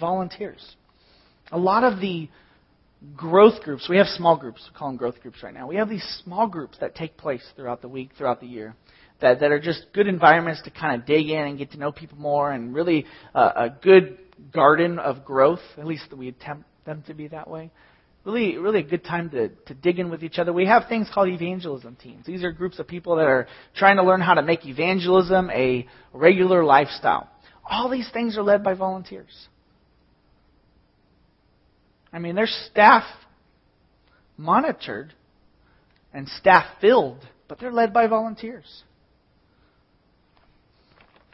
Volunteers. 0.00 0.74
A 1.52 1.58
lot 1.58 1.84
of 1.84 2.00
the 2.00 2.28
growth 3.16 3.62
groups, 3.62 3.88
we 3.88 3.98
have 3.98 4.06
small 4.06 4.36
groups, 4.36 4.68
we 4.70 4.76
call 4.76 4.88
them 4.88 4.96
growth 4.96 5.20
groups 5.22 5.42
right 5.42 5.54
now. 5.54 5.68
We 5.68 5.76
have 5.76 5.88
these 5.88 6.04
small 6.24 6.48
groups 6.48 6.76
that 6.80 6.94
take 6.94 7.16
place 7.16 7.42
throughout 7.56 7.82
the 7.82 7.88
week, 7.88 8.10
throughout 8.16 8.40
the 8.40 8.46
year 8.46 8.74
that, 9.20 9.40
that 9.40 9.50
are 9.50 9.58
just 9.58 9.86
good 9.92 10.06
environments 10.06 10.62
to 10.62 10.70
kind 10.70 11.00
of 11.00 11.06
dig 11.06 11.28
in 11.28 11.40
and 11.40 11.58
get 11.58 11.72
to 11.72 11.78
know 11.78 11.92
people 11.92 12.18
more 12.18 12.52
and 12.52 12.74
really 12.74 13.04
uh, 13.34 13.52
a 13.56 13.70
good 13.70 14.18
garden 14.52 14.98
of 14.98 15.24
growth. 15.24 15.60
At 15.76 15.86
least 15.86 16.12
we 16.16 16.28
attempt 16.28 16.64
them 16.84 17.02
to 17.06 17.14
be 17.14 17.28
that 17.28 17.48
way. 17.48 17.70
Really, 18.24 18.58
really 18.58 18.80
a 18.80 18.84
good 18.84 19.04
time 19.04 19.30
to, 19.30 19.48
to 19.48 19.74
dig 19.74 19.98
in 19.98 20.10
with 20.10 20.22
each 20.22 20.38
other. 20.38 20.52
We 20.52 20.66
have 20.66 20.84
things 20.88 21.08
called 21.12 21.28
evangelism 21.28 21.96
teams. 21.96 22.26
These 22.26 22.44
are 22.44 22.52
groups 22.52 22.78
of 22.78 22.86
people 22.86 23.16
that 23.16 23.26
are 23.26 23.46
trying 23.74 23.96
to 23.96 24.02
learn 24.02 24.20
how 24.20 24.34
to 24.34 24.42
make 24.42 24.66
evangelism 24.66 25.50
a 25.50 25.86
regular 26.12 26.64
lifestyle. 26.64 27.28
All 27.68 27.88
these 27.88 28.08
things 28.12 28.36
are 28.36 28.42
led 28.42 28.62
by 28.62 28.74
volunteers. 28.74 29.48
I 32.12 32.18
mean, 32.18 32.34
they're 32.34 32.46
staff 32.46 33.04
monitored 34.36 35.12
and 36.12 36.28
staff 36.28 36.64
filled, 36.80 37.26
but 37.48 37.58
they're 37.58 37.72
led 37.72 37.92
by 37.92 38.06
volunteers 38.06 38.84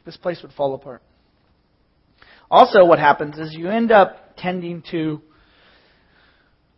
this 0.04 0.16
place 0.16 0.40
would 0.42 0.52
fall 0.52 0.74
apart. 0.74 1.02
Also, 2.50 2.84
what 2.84 2.98
happens 2.98 3.38
is 3.38 3.54
you 3.54 3.68
end 3.68 3.90
up 3.90 4.36
tending 4.36 4.82
to 4.90 5.20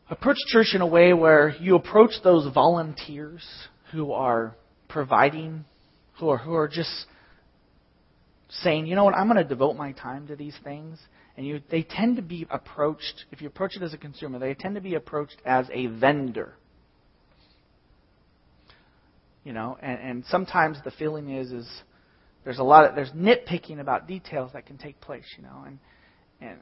approach 0.09 0.37
church 0.49 0.69
in 0.75 0.81
a 0.81 0.87
way 0.87 1.13
where 1.13 1.55
you 1.61 1.75
approach 1.75 2.13
those 2.23 2.53
volunteers 2.53 3.45
who 3.93 4.13
are 4.13 4.55
providing, 4.89 5.65
who 6.19 6.29
are, 6.29 6.39
who 6.39 6.55
are 6.55 6.69
just 6.69 7.07
saying, 8.49 8.87
you 8.87 8.95
know 8.95 9.05
what, 9.05 9.15
I'm 9.15 9.27
going 9.27 9.43
to 9.43 9.49
devote 9.49 9.77
my 9.77 9.93
time 9.93 10.29
to 10.29 10.37
these 10.37 10.57
things. 10.63 10.99
And 11.37 11.47
you, 11.47 11.61
they 11.71 11.83
tend 11.83 12.17
to 12.17 12.23
be 12.23 12.47
approached, 12.49 13.27
if 13.31 13.43
you 13.43 13.49
approach 13.49 13.77
it 13.77 13.83
as 13.83 13.93
a 13.93 13.99
consumer, 13.99 14.39
they 14.39 14.55
tend 14.55 14.77
to 14.77 14.81
be 14.81 14.95
approached 14.95 15.37
as 15.45 15.67
a 15.73 15.87
vendor. 15.89 16.55
You 19.45 19.53
know, 19.53 19.77
and, 19.81 20.01
and 20.01 20.25
sometimes 20.29 20.79
the 20.85 20.91
feeling 20.93 21.31
is, 21.31 21.53
is, 21.53 21.69
there's 22.47 22.61
a 22.61 22.63
lot 22.63 22.89
of 22.89 22.95
there's 22.95 23.11
nitpicking 23.11 23.81
about 23.81 24.07
details 24.07 24.53
that 24.53 24.67
can 24.67 24.79
take 24.79 25.01
place, 25.01 25.25
you 25.37 25.43
know, 25.43 25.65
and 25.67 25.81
and 26.41 26.59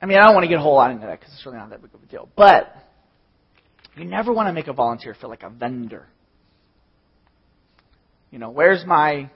I 0.00 0.06
mean 0.06 0.16
I 0.16 0.22
don't 0.22 0.34
want 0.34 0.44
to 0.44 0.48
get 0.48 0.58
a 0.58 0.62
whole 0.62 0.74
lot 0.74 0.90
into 0.90 1.06
that 1.06 1.20
because 1.20 1.34
it's 1.34 1.44
really 1.44 1.58
not 1.58 1.68
that 1.68 1.82
big 1.82 1.94
of 1.94 2.02
a 2.02 2.06
deal, 2.06 2.30
but 2.34 2.74
you 3.94 4.06
never 4.06 4.32
want 4.32 4.48
to 4.48 4.54
make 4.54 4.68
a 4.68 4.72
volunteer 4.72 5.14
feel 5.14 5.28
like 5.28 5.42
a 5.42 5.50
vendor. 5.50 6.06
You 8.30 8.38
know, 8.38 8.48
where's 8.48 8.86
my 8.86 9.30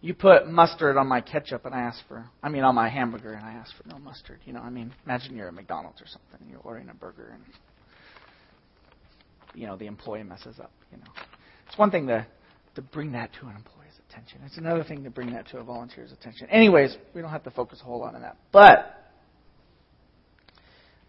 you 0.00 0.14
put 0.14 0.48
mustard 0.48 0.96
on 0.96 1.08
my 1.08 1.20
ketchup 1.20 1.66
and 1.66 1.74
I 1.74 1.80
ask 1.80 1.98
for 2.08 2.24
I 2.42 2.48
mean 2.48 2.64
on 2.64 2.74
my 2.74 2.88
hamburger 2.88 3.34
and 3.34 3.44
I 3.44 3.52
ask 3.52 3.70
for 3.76 3.86
no 3.86 3.98
mustard. 3.98 4.38
You 4.46 4.54
know, 4.54 4.60
I 4.60 4.70
mean 4.70 4.94
imagine 5.04 5.36
you're 5.36 5.48
at 5.48 5.54
McDonald's 5.54 6.00
or 6.00 6.06
something 6.06 6.38
and 6.40 6.48
you're 6.50 6.60
ordering 6.60 6.88
a 6.88 6.94
burger 6.94 7.34
and 7.34 7.42
you 9.54 9.66
know 9.66 9.76
the 9.76 9.88
employee 9.88 10.22
messes 10.22 10.58
up, 10.58 10.72
you 10.90 10.96
know. 10.96 11.12
It's 11.68 11.76
one 11.76 11.90
thing 11.90 12.06
to 12.06 12.26
to 12.76 12.80
bring 12.80 13.12
that 13.12 13.30
to 13.40 13.46
an 13.46 13.56
employee 13.56 13.83
attention. 14.14 14.40
It's 14.46 14.58
another 14.58 14.84
thing 14.84 15.04
to 15.04 15.10
bring 15.10 15.32
that 15.32 15.48
to 15.48 15.58
a 15.58 15.64
volunteer's 15.64 16.12
attention. 16.12 16.48
Anyways, 16.50 16.96
we 17.14 17.20
don't 17.20 17.30
have 17.30 17.44
to 17.44 17.50
focus 17.50 17.80
a 17.80 17.84
whole 17.84 18.00
lot 18.00 18.14
on 18.14 18.22
that. 18.22 18.36
But, 18.52 18.94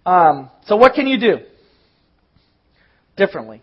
um, 0.05 0.49
so 0.65 0.75
what 0.75 0.93
can 0.93 1.07
you 1.07 1.19
do 1.19 1.37
differently? 3.15 3.61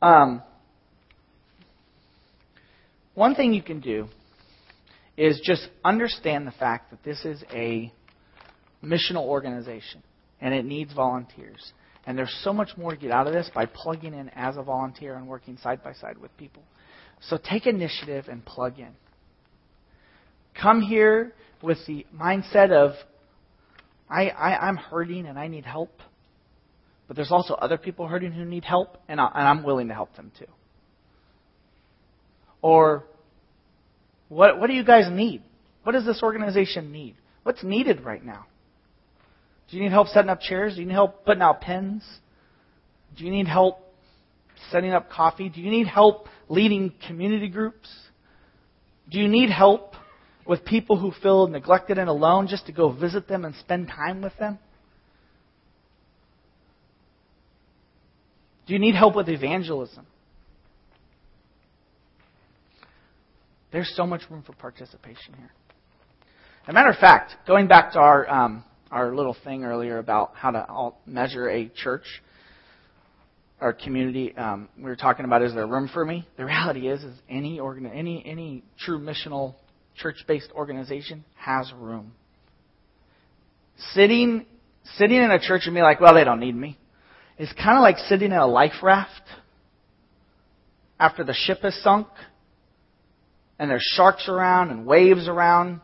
Um, 0.00 0.42
one 3.14 3.34
thing 3.34 3.52
you 3.52 3.62
can 3.62 3.80
do 3.80 4.08
is 5.16 5.40
just 5.44 5.68
understand 5.84 6.46
the 6.46 6.52
fact 6.52 6.90
that 6.90 7.04
this 7.04 7.24
is 7.24 7.44
a 7.52 7.92
missional 8.82 9.24
organization 9.26 10.02
and 10.40 10.54
it 10.54 10.64
needs 10.64 10.92
volunteers. 10.92 11.72
And 12.04 12.18
there's 12.18 12.36
so 12.42 12.52
much 12.52 12.70
more 12.76 12.90
to 12.90 12.96
get 12.96 13.12
out 13.12 13.28
of 13.28 13.32
this 13.32 13.48
by 13.54 13.66
plugging 13.66 14.14
in 14.14 14.28
as 14.30 14.56
a 14.56 14.62
volunteer 14.62 15.14
and 15.14 15.28
working 15.28 15.56
side 15.58 15.84
by 15.84 15.92
side 15.92 16.18
with 16.18 16.36
people. 16.36 16.64
So 17.28 17.38
take 17.38 17.66
initiative 17.66 18.26
and 18.28 18.44
plug 18.44 18.78
in. 18.78 18.90
Come 20.60 20.82
here 20.82 21.32
with 21.62 21.78
the 21.86 22.04
mindset 22.14 22.70
of 22.70 22.92
I, 24.10 24.28
I, 24.28 24.68
I'm 24.68 24.76
hurting 24.76 25.26
and 25.26 25.38
I 25.38 25.48
need 25.48 25.64
help. 25.64 25.90
But 27.08 27.16
there's 27.16 27.32
also 27.32 27.54
other 27.54 27.78
people 27.78 28.06
hurting 28.06 28.32
who 28.32 28.44
need 28.44 28.64
help, 28.64 28.98
and, 29.08 29.20
I, 29.20 29.30
and 29.34 29.48
I'm 29.48 29.62
willing 29.64 29.88
to 29.88 29.94
help 29.94 30.14
them 30.16 30.32
too. 30.38 30.46
Or, 32.60 33.04
what, 34.28 34.60
what 34.60 34.68
do 34.68 34.74
you 34.74 34.84
guys 34.84 35.06
need? 35.10 35.42
What 35.82 35.92
does 35.92 36.04
this 36.04 36.22
organization 36.22 36.92
need? 36.92 37.16
What's 37.42 37.64
needed 37.64 38.02
right 38.02 38.24
now? 38.24 38.46
Do 39.70 39.76
you 39.76 39.82
need 39.82 39.92
help 39.92 40.08
setting 40.08 40.30
up 40.30 40.40
chairs? 40.40 40.74
Do 40.74 40.80
you 40.80 40.86
need 40.86 40.92
help 40.94 41.24
putting 41.24 41.42
out 41.42 41.60
pens? 41.60 42.04
Do 43.16 43.24
you 43.24 43.30
need 43.30 43.48
help 43.48 43.81
setting 44.70 44.92
up 44.92 45.10
coffee? 45.10 45.48
Do 45.48 45.60
you 45.60 45.70
need 45.70 45.86
help 45.86 46.26
leading 46.48 46.92
community 47.06 47.48
groups? 47.48 47.88
Do 49.10 49.18
you 49.18 49.28
need 49.28 49.50
help 49.50 49.94
with 50.46 50.64
people 50.64 50.98
who 50.98 51.12
feel 51.22 51.46
neglected 51.46 51.98
and 51.98 52.08
alone 52.08 52.48
just 52.48 52.66
to 52.66 52.72
go 52.72 52.90
visit 52.90 53.28
them 53.28 53.44
and 53.44 53.54
spend 53.56 53.88
time 53.88 54.22
with 54.22 54.36
them? 54.38 54.58
Do 58.66 58.74
you 58.74 58.78
need 58.78 58.94
help 58.94 59.16
with 59.16 59.28
evangelism? 59.28 60.06
There's 63.72 63.92
so 63.96 64.06
much 64.06 64.22
room 64.30 64.42
for 64.42 64.52
participation 64.52 65.34
here. 65.36 65.50
As 66.64 66.68
a 66.68 66.72
matter 66.72 66.90
of 66.90 66.98
fact, 66.98 67.34
going 67.46 67.66
back 67.66 67.92
to 67.92 67.98
our 67.98 68.28
um, 68.30 68.64
our 68.92 69.14
little 69.14 69.34
thing 69.42 69.64
earlier 69.64 69.98
about 69.98 70.32
how 70.34 70.50
to 70.50 71.10
measure 71.10 71.48
a 71.48 71.68
church, 71.68 72.04
our 73.62 73.72
community, 73.72 74.36
um, 74.36 74.68
we 74.76 74.84
were 74.84 74.96
talking 74.96 75.24
about 75.24 75.42
is 75.42 75.54
there 75.54 75.66
room 75.66 75.88
for 75.92 76.04
me? 76.04 76.26
The 76.36 76.44
reality 76.44 76.88
is, 76.88 77.02
is 77.02 77.16
any 77.30 77.60
organ, 77.60 77.86
any 77.86 78.22
any 78.26 78.64
true 78.78 78.98
missional 78.98 79.54
church-based 79.96 80.50
organization 80.52 81.24
has 81.36 81.72
room. 81.78 82.12
Sitting 83.94 84.46
sitting 84.96 85.16
in 85.16 85.30
a 85.30 85.38
church 85.38 85.62
and 85.66 85.74
be 85.74 85.80
like, 85.80 86.00
well, 86.00 86.14
they 86.14 86.24
don't 86.24 86.40
need 86.40 86.56
me, 86.56 86.76
is 87.38 87.52
kind 87.52 87.78
of 87.78 87.82
like 87.82 87.98
sitting 88.08 88.32
in 88.32 88.36
a 88.36 88.46
life 88.46 88.82
raft 88.82 89.22
after 90.98 91.22
the 91.24 91.34
ship 91.34 91.58
has 91.62 91.74
sunk 91.82 92.08
and 93.58 93.70
there's 93.70 93.86
sharks 93.94 94.28
around 94.28 94.70
and 94.70 94.84
waves 94.84 95.28
around 95.28 95.80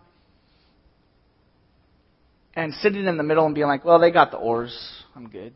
and 2.54 2.74
sitting 2.74 3.06
in 3.06 3.16
the 3.16 3.22
middle 3.22 3.46
and 3.46 3.54
being 3.54 3.68
like, 3.68 3.84
well, 3.84 4.00
they 4.00 4.10
got 4.10 4.32
the 4.32 4.36
oars. 4.36 4.76
I'm 5.14 5.28
good. 5.28 5.54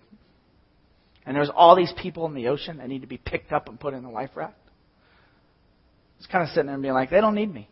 And 1.25 1.37
there's 1.37 1.51
all 1.55 1.77
these 1.77 1.93
people 2.01 2.27
in 2.27 2.35
the 2.35 2.49
ocean 2.49 2.79
that 2.79 2.89
need 2.89 3.03
to 3.03 3.07
be 3.07 3.19
picked 3.19 3.53
up 3.53 3.69
and 3.69 3.79
put 3.79 3.95
in 3.95 4.03
the 4.03 4.11
life 4.11 4.31
raft. 4.35 4.57
It's 6.19 6.27
kind 6.27 6.43
of 6.43 6.51
sitting 6.51 6.67
there 6.67 6.75
and 6.75 6.83
being 6.83 6.95
like, 6.95 7.11
they 7.11 7.21
don't 7.21 7.35
need 7.35 7.53
me. 7.53 7.69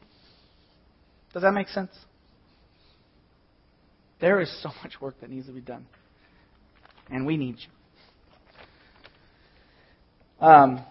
Does 1.32 1.42
that 1.42 1.52
make 1.52 1.68
sense? 1.68 1.90
There 4.20 4.40
is 4.40 4.50
so 4.62 4.70
much 4.82 5.00
work 5.00 5.14
that 5.20 5.30
needs 5.30 5.46
to 5.46 5.52
be 5.52 5.60
done. 5.60 5.86
And 7.10 7.26
we 7.26 7.36
need 7.36 7.56
you. 7.58 7.66
Um, 10.46 10.84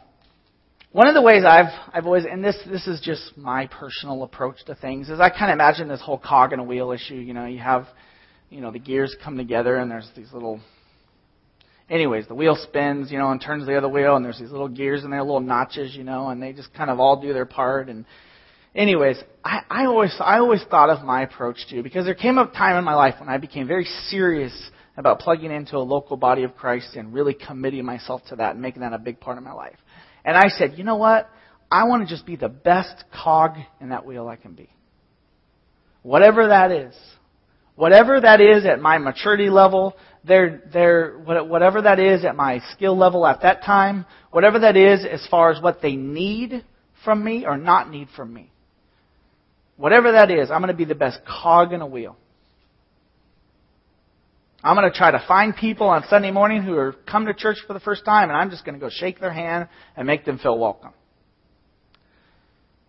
one 0.92 1.08
of 1.08 1.14
the 1.14 1.22
ways 1.22 1.44
I've 1.46 1.72
I've 1.94 2.06
always 2.06 2.26
and 2.26 2.44
this 2.44 2.58
this 2.70 2.88
is 2.88 3.00
just 3.00 3.38
my 3.38 3.68
personal 3.68 4.24
approach 4.24 4.64
to 4.66 4.76
things 4.76 5.10
is 5.10 5.20
I 5.20 5.30
kind 5.30 5.52
of 5.52 5.56
imagine 5.56 5.88
this 5.88 6.02
whole 6.02 6.18
cog 6.18 6.52
and 6.52 6.62
a 6.62 6.64
wheel 6.64 6.92
issue. 6.92 7.16
You 7.16 7.34
know, 7.34 7.46
you 7.46 7.60
have 7.60 7.88
you 8.50 8.62
know 8.62 8.72
the 8.72 8.80
gears 8.80 9.16
come 9.24 9.38
together 9.38 9.76
and 9.76 9.90
there's 9.90 10.10
these 10.16 10.32
little. 10.34 10.60
Anyways, 11.90 12.28
the 12.28 12.36
wheel 12.36 12.56
spins, 12.62 13.12
you 13.12 13.18
know, 13.18 13.32
and 13.32 13.42
turns 13.42 13.66
the 13.66 13.76
other 13.76 13.90
wheel, 13.90 14.16
and 14.16 14.24
there's 14.24 14.40
these 14.40 14.52
little 14.52 14.68
gears 14.68 15.04
and 15.04 15.12
their 15.12 15.24
little 15.24 15.40
notches, 15.40 15.96
you 15.96 16.04
know, 16.04 16.30
and 16.30 16.42
they 16.42 16.54
just 16.54 16.74
kind 16.74 16.90
of 16.90 17.00
all 17.00 17.20
do 17.20 17.34
their 17.34 17.48
part. 17.48 17.90
And 17.90 18.06
anyways, 18.76 19.18
I, 19.44 19.62
I 19.70 19.86
always 19.86 20.16
I 20.20 20.38
always 20.38 20.64
thought 20.70 20.90
of 20.90 21.04
my 21.04 21.24
approach 21.24 21.58
too 21.70 21.82
because 21.82 22.06
there 22.06 22.14
came 22.14 22.38
a 22.38 22.46
time 22.46 22.78
in 22.78 22.84
my 22.84 22.94
life 22.94 23.16
when 23.20 23.30
I 23.30 23.38
became 23.38 23.68
very 23.68 23.86
serious 24.10 24.54
about 24.98 25.20
plugging 25.20 25.52
into 25.52 25.78
a 25.78 25.80
local 25.80 26.18
body 26.18 26.44
of 26.44 26.56
Christ 26.56 26.96
and 26.96 27.14
really 27.14 27.34
committing 27.34 27.86
myself 27.86 28.22
to 28.30 28.36
that 28.36 28.52
and 28.52 28.62
making 28.62 28.82
that 28.82 28.94
a 28.94 29.00
big 29.00 29.20
part 29.20 29.38
of 29.38 29.44
my 29.44 29.54
life. 29.54 29.78
And 30.26 30.38
I 30.38 30.50
said, 30.50 30.78
you 30.78 30.84
know 30.84 30.98
what? 30.98 31.30
I 31.72 31.86
want 31.86 32.08
to 32.08 32.14
just 32.14 32.26
be 32.26 32.36
the 32.36 32.50
best 32.50 33.06
cog 33.14 33.52
in 33.80 33.90
that 33.90 34.06
wheel 34.06 34.28
I 34.28 34.36
can 34.36 34.54
be. 34.54 34.70
Whatever 36.04 36.50
that 36.50 36.72
is. 36.72 36.94
Whatever 37.76 38.20
that 38.20 38.42
is 38.42 38.66
at 38.66 38.82
my 38.82 38.98
maturity 38.98 39.50
level, 39.50 39.96
there, 40.24 40.64
there, 40.72 41.18
whatever 41.18 41.82
that 41.84 42.00
is 42.00 42.26
at 42.26 42.36
my 42.36 42.62
skill 42.74 42.98
level 42.98 43.26
at 43.26 43.42
that 43.42 43.64
time, 43.64 44.06
whatever 44.32 44.60
that 44.60 44.76
is 44.76 45.06
as 45.06 45.26
far 45.30 45.52
as 45.52 45.62
what 45.62 45.82
they 45.82 45.96
need 45.96 46.64
from 47.04 47.24
me 47.24 47.46
or 47.46 47.58
not 47.58 47.90
need 47.90 48.08
from 48.16 48.34
me. 48.34 48.52
Whatever 49.78 50.12
that 50.12 50.30
is, 50.30 50.52
I'm 50.52 50.60
going 50.60 50.74
to 50.74 50.78
be 50.78 50.86
the 50.86 50.96
best 50.96 51.20
cog 51.26 51.72
in 51.72 51.82
a 51.82 51.88
wheel. 51.88 52.18
I'm 54.62 54.76
going 54.76 54.92
to 54.92 54.98
try 54.98 55.12
to 55.12 55.24
find 55.26 55.56
people 55.56 55.88
on 55.88 56.04
Sunday 56.10 56.32
morning 56.32 56.64
who 56.64 56.76
are 56.76 56.94
come 57.10 57.26
to 57.28 57.34
church 57.34 57.58
for 57.66 57.74
the 57.74 57.80
first 57.80 58.04
time, 58.04 58.30
and 58.30 58.38
I'm 58.38 58.50
just 58.50 58.66
going 58.66 58.78
to 58.78 58.80
go 58.80 58.90
shake 58.92 59.22
their 59.22 59.32
hand 59.32 59.70
and 59.96 60.06
make 60.06 60.26
them 60.26 60.38
feel 60.38 60.60
welcome. 60.60 60.92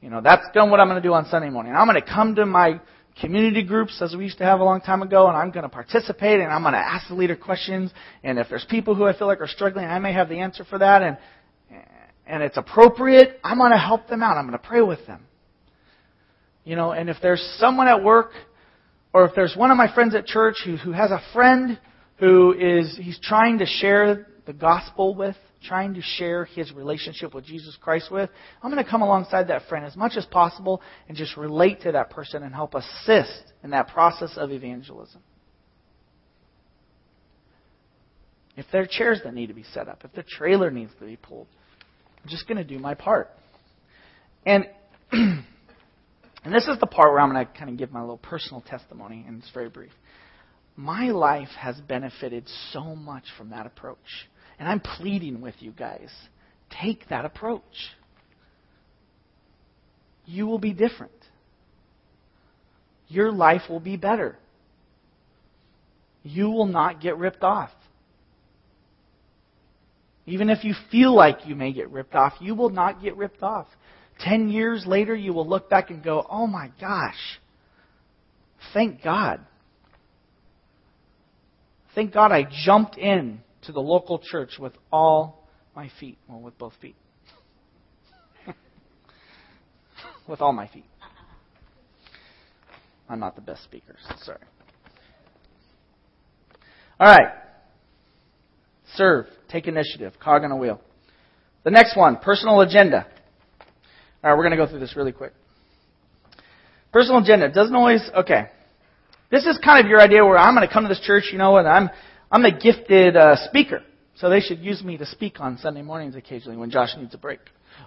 You 0.01 0.11
know, 0.11 0.21
that's 0.21 0.47
done 0.53 0.71
what 0.71 0.81
I'm 0.81 0.89
going 0.89 1.01
to 1.01 1.07
do 1.09 1.13
on 1.13 1.27
Sunday 1.27 1.51
morning. 1.51 1.75
I'm 1.77 1.87
going 1.87 2.01
to 2.01 2.09
come 2.09 2.35
to 2.37 2.47
my 2.47 2.81
community 3.21 3.63
groups 3.63 4.01
as 4.01 4.15
we 4.17 4.25
used 4.25 4.39
to 4.39 4.45
have 4.45 4.61
a 4.61 4.65
long 4.65 4.81
time 4.81 5.03
ago, 5.03 5.27
and 5.27 5.37
I'm 5.37 5.51
going 5.51 5.65
to 5.65 5.69
participate, 5.69 6.41
and 6.41 6.51
I'm 6.51 6.63
going 6.63 6.75
to 6.75 6.79
ask 6.79 7.09
the 7.09 7.15
leader 7.15 7.37
questions. 7.37 7.93
And 8.25 8.39
if 8.39 8.49
there's 8.49 8.67
people 8.69 8.95
who 8.95 9.05
I 9.05 9.17
feel 9.17 9.27
like 9.27 9.41
are 9.41 9.49
struggling, 9.49 9.85
I 9.85 9.99
may 9.99 10.13
have 10.13 10.29
the 10.29 10.39
answer 10.39 10.65
for 10.65 10.79
that, 10.79 11.03
and 11.03 11.19
and 12.31 12.45
it's 12.45 12.57
appropriate, 12.57 13.41
I'm 13.43 13.59
going 13.59 13.73
to 13.73 13.79
help 13.79 14.07
them 14.09 14.23
out. 14.23 14.37
I'm 14.37 14.47
going 14.47 14.59
to 14.59 14.65
pray 14.65 14.83
with 14.83 15.05
them. 15.07 15.27
You 16.65 16.77
know, 16.77 16.93
and 16.93 17.11
if 17.11 17.17
there's 17.21 17.43
someone 17.59 17.89
at 17.89 18.05
work 18.05 18.31
or 19.13 19.25
if 19.25 19.35
there's 19.35 19.57
one 19.57 19.73
of 19.73 19.77
my 19.77 19.93
friends 19.93 20.15
at 20.15 20.27
church 20.27 20.55
who, 20.65 20.77
who 20.77 20.93
has 20.93 21.11
a 21.11 21.21
friend 21.33 21.79
who 22.21 22.53
is 22.53 22.97
he's 23.03 23.19
trying 23.21 23.59
to 23.59 23.67
share 23.67 24.29
the 24.47 24.53
gospel 24.53 25.17
with, 25.17 25.37
trying 25.63 25.95
to 25.95 26.03
share 26.03 26.45
his 26.45 26.73
relationship 26.73 27.35
with 27.35 27.45
Jesus 27.45 27.77
Christ 27.81 28.11
with, 28.11 28.31
I'm 28.63 28.71
going 28.71 28.83
to 28.83 28.91
come 28.91 29.03
alongside 29.03 29.49
that 29.49 29.69
friend 29.69 29.85
as 29.85 29.97
much 29.97 30.13
as 30.17 30.25
possible 30.27 30.81
and 31.09 31.17
just 31.17 31.37
relate 31.37 31.83
to 31.83 31.93
that 31.93 32.11
person 32.11 32.43
and 32.43 32.55
help 32.55 32.75
assist 32.75 33.53
in 33.63 33.71
that 33.71 33.89
process 33.89 34.33
of 34.37 34.51
evangelism. 34.51 35.23
If 38.57 38.67
there 38.73 38.83
are 38.83 38.89
chairs 38.89 39.21
that 39.25 39.35
need 39.35 39.47
to 39.47 39.55
be 39.55 39.65
set 39.73 39.89
up, 39.89 40.03
if 40.05 40.13
the 40.13 40.23
trailer 40.23 40.71
needs 40.71 40.93
to 40.99 41.07
be 41.07 41.17
pulled, 41.17 41.47
I'm 42.23 42.29
just 42.29 42.47
going 42.47 42.59
to 42.59 42.65
do 42.65 42.79
my 42.79 42.95
part. 42.95 43.31
And 44.45 44.67
And 46.45 46.55
this 46.55 46.67
is 46.67 46.79
the 46.81 46.87
part 46.87 47.13
where 47.13 47.21
I'm 47.21 47.33
going 47.33 47.47
to 47.47 47.53
kind 47.53 47.71
of 47.71 47.77
give 47.77 47.93
my 47.93 48.01
little 48.01 48.19
personal 48.19 48.63
testimony, 48.63 49.25
and 49.27 49.43
it's 49.43 49.51
very 49.53 49.69
brief. 49.69 49.93
My 50.77 51.11
life 51.11 51.51
has 51.59 51.79
benefited 51.81 52.49
so 52.73 52.97
much 52.97 53.25
from 53.37 53.51
that 53.51 53.67
approach. 53.67 53.99
And 54.61 54.69
I'm 54.69 54.81
pleading 54.81 55.41
with 55.41 55.55
you 55.59 55.73
guys 55.73 56.11
take 56.83 57.09
that 57.09 57.25
approach. 57.25 57.63
You 60.27 60.47
will 60.47 60.59
be 60.59 60.73
different. 60.73 61.13
Your 63.09 63.33
life 63.33 63.63
will 63.69 63.81
be 63.81 63.97
better. 63.97 64.37
You 66.23 66.51
will 66.51 66.67
not 66.67 67.01
get 67.01 67.17
ripped 67.17 67.43
off. 67.43 67.71
Even 70.27 70.51
if 70.51 70.63
you 70.63 70.75
feel 70.93 71.13
like 71.17 71.47
you 71.47 71.57
may 71.57 71.73
get 71.73 71.91
ripped 71.91 72.15
off, 72.15 72.35
you 72.39 72.55
will 72.55 72.71
not 72.71 73.03
get 73.03 73.17
ripped 73.17 73.43
off. 73.43 73.67
Ten 74.21 74.51
years 74.51 74.85
later, 74.87 75.15
you 75.15 75.33
will 75.33 75.49
look 75.49 75.71
back 75.71 75.91
and 75.91 76.05
go, 76.05 76.25
oh 76.31 76.47
my 76.47 76.71
gosh, 76.79 77.41
thank 78.75 79.03
God. 79.03 79.41
Thank 81.95 82.13
God 82.13 82.31
I 82.31 82.47
jumped 82.65 82.97
in 82.97 83.41
to 83.63 83.73
the 83.73 83.81
local 83.81 84.19
church 84.19 84.59
with 84.59 84.73
all 84.93 85.49
my 85.75 85.91
feet. 86.01 86.19
Well, 86.29 86.41
with 86.41 86.59
both 86.59 86.73
feet. 86.81 86.97
with 90.29 90.41
all 90.41 90.53
my 90.53 90.69
feet. 90.69 90.85
I'm 93.09 93.21
not 93.21 93.35
the 93.35 93.43
best 93.43 93.65
speaker, 93.65 93.97
sorry. 94.23 94.39
All 97.01 97.09
right. 97.09 97.33
Serve. 98.95 99.27
Take 99.49 99.67
initiative. 99.67 100.13
Cog 100.23 100.45
on 100.45 100.53
a 100.53 100.57
wheel. 100.57 100.81
The 101.65 101.71
next 101.71 101.97
one, 101.97 102.17
personal 102.17 102.61
agenda. 102.61 103.07
All 104.23 104.31
right, 104.31 104.37
we're 104.37 104.45
going 104.45 104.53
to 104.53 104.57
go 104.57 104.67
through 104.67 104.81
this 104.81 104.97
really 104.97 105.13
quick. 105.13 105.33
Personal 106.93 107.23
agenda 107.23 107.51
doesn't 107.51 107.75
always. 107.75 108.03
Okay, 108.15 108.49
this 109.31 109.47
is 109.47 109.59
kind 109.65 109.85
of 109.85 109.89
your 109.89 110.01
idea 110.01 110.25
where 110.25 110.37
I'm 110.37 110.55
going 110.55 110.67
to 110.67 110.73
come 110.73 110.85
to 110.85 110.89
this 110.89 111.01
church, 111.01 111.31
you 111.33 111.39
know, 111.39 111.57
and 111.57 111.67
I'm 111.67 111.91
I'm 112.31 112.45
a 112.45 112.57
gifted 112.57 113.17
uh, 113.17 113.37
speaker, 113.49 113.83
so 114.17 114.31
they 114.31 114.41
should 114.41 114.61
use 114.61 114.83
me 114.83 114.97
to 114.99 115.07
speak 115.07 115.41
on 115.41 115.59
Sunday 115.59 115.83
mornings 115.83 116.15
occasionally 116.15 116.57
when 116.57 116.71
Josh 116.71 116.91
needs 116.97 117.15
a 117.15 117.19
break. 117.19 117.41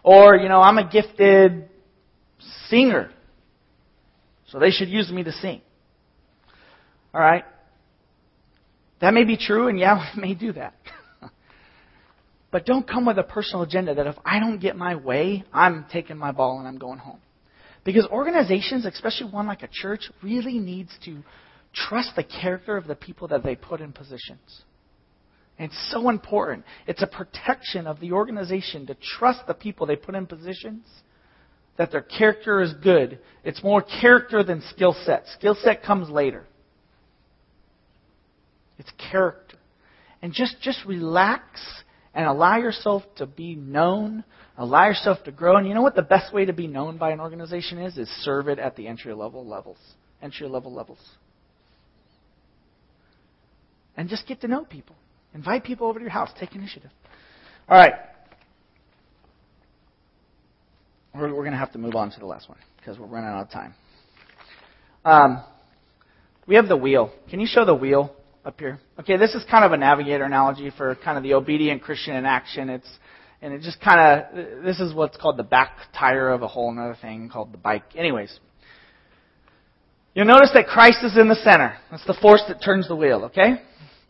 Or 0.03 0.35
you 0.35 0.49
know, 0.49 0.61
I'm 0.61 0.77
a 0.77 0.89
gifted 0.89 1.69
singer, 2.67 3.11
so 4.47 4.59
they 4.59 4.71
should 4.71 4.89
use 4.89 5.11
me 5.11 5.23
to 5.23 5.31
sing. 5.31 5.61
All 7.13 7.21
right, 7.21 7.45
that 8.99 9.13
may 9.13 9.23
be 9.23 9.37
true, 9.37 9.67
and 9.67 9.79
yeah, 9.79 10.11
we 10.15 10.21
may 10.21 10.33
do 10.33 10.53
that. 10.53 10.75
But 12.51 12.67
don't 12.67 12.87
come 12.87 13.07
with 13.07 13.17
a 13.17 13.23
personal 13.23 13.63
agenda 13.63 13.95
that 13.95 14.05
if 14.05 14.15
I 14.23 14.39
don't 14.39 14.59
get 14.59 14.75
my 14.75 14.93
way, 14.93 15.43
I'm 15.51 15.87
taking 15.91 16.19
my 16.19 16.31
ball 16.31 16.59
and 16.59 16.67
I'm 16.67 16.77
going 16.77 16.99
home. 16.99 17.17
Because 17.83 18.05
organizations, 18.05 18.85
especially 18.85 19.31
one 19.31 19.47
like 19.47 19.63
a 19.63 19.69
church, 19.71 20.11
really 20.21 20.59
needs 20.59 20.91
to 21.05 21.23
trust 21.73 22.11
the 22.15 22.23
character 22.23 22.77
of 22.77 22.87
the 22.87 22.95
people 22.95 23.27
that 23.29 23.43
they 23.43 23.55
put 23.55 23.81
in 23.81 23.91
positions. 23.91 24.63
And 25.57 25.69
it's 25.71 25.91
so 25.91 26.09
important. 26.09 26.65
It's 26.87 27.01
a 27.01 27.07
protection 27.07 27.87
of 27.87 27.99
the 27.99 28.11
organization 28.11 28.87
to 28.87 28.95
trust 29.17 29.45
the 29.47 29.53
people 29.53 29.85
they 29.85 29.95
put 29.95 30.15
in 30.15 30.25
positions 30.25 30.85
that 31.77 31.91
their 31.91 32.01
character 32.01 32.61
is 32.61 32.73
good. 32.83 33.19
It's 33.43 33.63
more 33.63 33.81
character 33.81 34.43
than 34.43 34.61
skill 34.69 34.95
set. 35.05 35.25
Skill 35.37 35.55
set 35.61 35.83
comes 35.83 36.09
later. 36.09 36.45
It's 38.77 38.91
character. 39.11 39.57
And 40.21 40.33
just, 40.33 40.55
just 40.61 40.79
relax 40.85 41.43
and 42.13 42.27
allow 42.27 42.57
yourself 42.57 43.03
to 43.17 43.25
be 43.25 43.55
known, 43.55 44.23
allow 44.57 44.85
yourself 44.85 45.23
to 45.25 45.31
grow. 45.31 45.57
And 45.57 45.67
you 45.67 45.73
know 45.73 45.81
what 45.81 45.95
the 45.95 46.01
best 46.01 46.33
way 46.33 46.45
to 46.45 46.53
be 46.53 46.67
known 46.67 46.97
by 46.97 47.11
an 47.11 47.19
organization 47.19 47.79
is? 47.79 47.97
Is 47.97 48.09
serve 48.23 48.47
it 48.47 48.59
at 48.59 48.75
the 48.75 48.87
entry 48.87 49.13
level 49.13 49.47
levels. 49.47 49.79
Entry 50.21 50.47
level 50.47 50.73
levels. 50.73 50.99
And 53.95 54.09
just 54.09 54.27
get 54.27 54.41
to 54.41 54.47
know 54.47 54.65
people. 54.65 54.95
Invite 55.33 55.63
people 55.63 55.87
over 55.87 55.99
to 55.99 56.03
your 56.03 56.11
house. 56.11 56.29
Take 56.39 56.55
initiative. 56.55 56.91
All 57.69 57.77
right. 57.77 57.93
We're, 61.13 61.29
we're 61.29 61.43
going 61.43 61.51
to 61.51 61.57
have 61.57 61.71
to 61.73 61.77
move 61.77 61.95
on 61.95 62.11
to 62.11 62.19
the 62.19 62.25
last 62.25 62.49
one 62.49 62.57
because 62.77 62.97
we're 62.97 63.07
running 63.07 63.29
out 63.29 63.43
of 63.43 63.51
time. 63.51 63.73
Um, 65.05 65.43
we 66.47 66.55
have 66.55 66.67
the 66.67 66.77
wheel. 66.77 67.11
Can 67.29 67.39
you 67.39 67.47
show 67.47 67.65
the 67.65 67.75
wheel 67.75 68.15
up 68.45 68.59
here? 68.59 68.79
Okay, 68.99 69.17
this 69.17 69.33
is 69.33 69.43
kind 69.49 69.63
of 69.63 69.71
a 69.71 69.77
navigator 69.77 70.23
analogy 70.23 70.71
for 70.75 70.95
kind 70.95 71.17
of 71.17 71.23
the 71.23 71.33
obedient 71.33 71.81
Christian 71.81 72.15
in 72.15 72.25
action. 72.25 72.69
It's 72.69 72.89
and 73.41 73.53
it 73.53 73.61
just 73.61 73.79
kind 73.81 73.99
of 73.99 74.63
this 74.63 74.79
is 74.79 74.93
what's 74.93 75.17
called 75.17 75.37
the 75.37 75.43
back 75.43 75.75
tire 75.97 76.29
of 76.29 76.41
a 76.41 76.47
whole 76.47 76.71
another 76.71 76.97
thing 77.01 77.29
called 77.29 77.53
the 77.53 77.57
bike. 77.57 77.83
Anyways, 77.95 78.39
you'll 80.13 80.25
notice 80.25 80.51
that 80.53 80.67
Christ 80.67 80.99
is 81.03 81.17
in 81.17 81.27
the 81.27 81.35
center. 81.35 81.75
That's 81.91 82.05
the 82.05 82.17
force 82.21 82.43
that 82.47 82.63
turns 82.63 82.87
the 82.87 82.95
wheel. 82.95 83.25
Okay. 83.25 83.61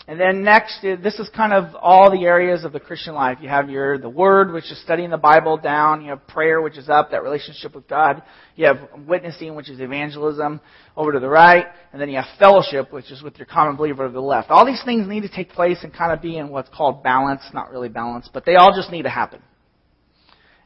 And 0.06 0.20
then 0.20 0.44
next, 0.44 0.84
uh, 0.84 0.98
this 1.02 1.18
is 1.18 1.30
kind 1.30 1.54
of 1.54 1.76
all 1.76 2.12
the 2.12 2.26
areas 2.26 2.66
of 2.66 2.74
the 2.74 2.80
Christian 2.80 3.14
life. 3.14 3.38
You 3.42 3.48
have 3.48 3.70
your, 3.70 3.98
the 3.98 4.10
Word, 4.10 4.52
which 4.52 4.66
is 4.66 4.82
studying 4.82 5.10
the 5.10 5.18
Bible 5.18 5.56
down. 5.56 6.04
You 6.04 6.10
have 6.10 6.28
prayer, 6.28 6.62
which 6.62 6.78
is 6.78 6.90
up, 6.90 7.12
that 7.12 7.24
relationship 7.24 7.74
with 7.74 7.88
God. 7.88 8.22
You 8.58 8.66
have 8.66 8.90
witnessing, 9.08 9.56
which 9.56 9.70
is 9.70 9.80
evangelism, 9.80 10.60
over 10.98 11.14
to 11.14 11.22
the 11.22 11.30
right. 11.30 11.68
And 11.94 12.02
then 12.02 12.10
you 12.10 12.18
have 12.18 12.26
fellowship, 12.38 12.92
which 12.92 13.12
is 13.12 13.22
with 13.22 13.38
your 13.38 13.46
common 13.46 13.78
believer 13.78 14.06
to 14.06 14.12
the 14.12 14.20
left. 14.20 14.50
All 14.50 14.66
these 14.66 14.84
things 14.84 15.08
need 15.08 15.22
to 15.22 15.30
take 15.30 15.52
place 15.52 15.80
and 15.84 15.94
kind 15.94 16.12
of 16.12 16.22
be 16.22 16.38
in 16.38 16.50
what's 16.50 16.70
called 16.70 17.02
balance. 17.02 17.42
Not 17.54 17.72
really 17.72 17.90
balance, 17.90 18.30
but 18.34 18.46
they 18.46 18.56
all 18.56 18.76
just 18.76 18.92
need 18.92 19.04
to 19.04 19.10
happen. 19.10 19.42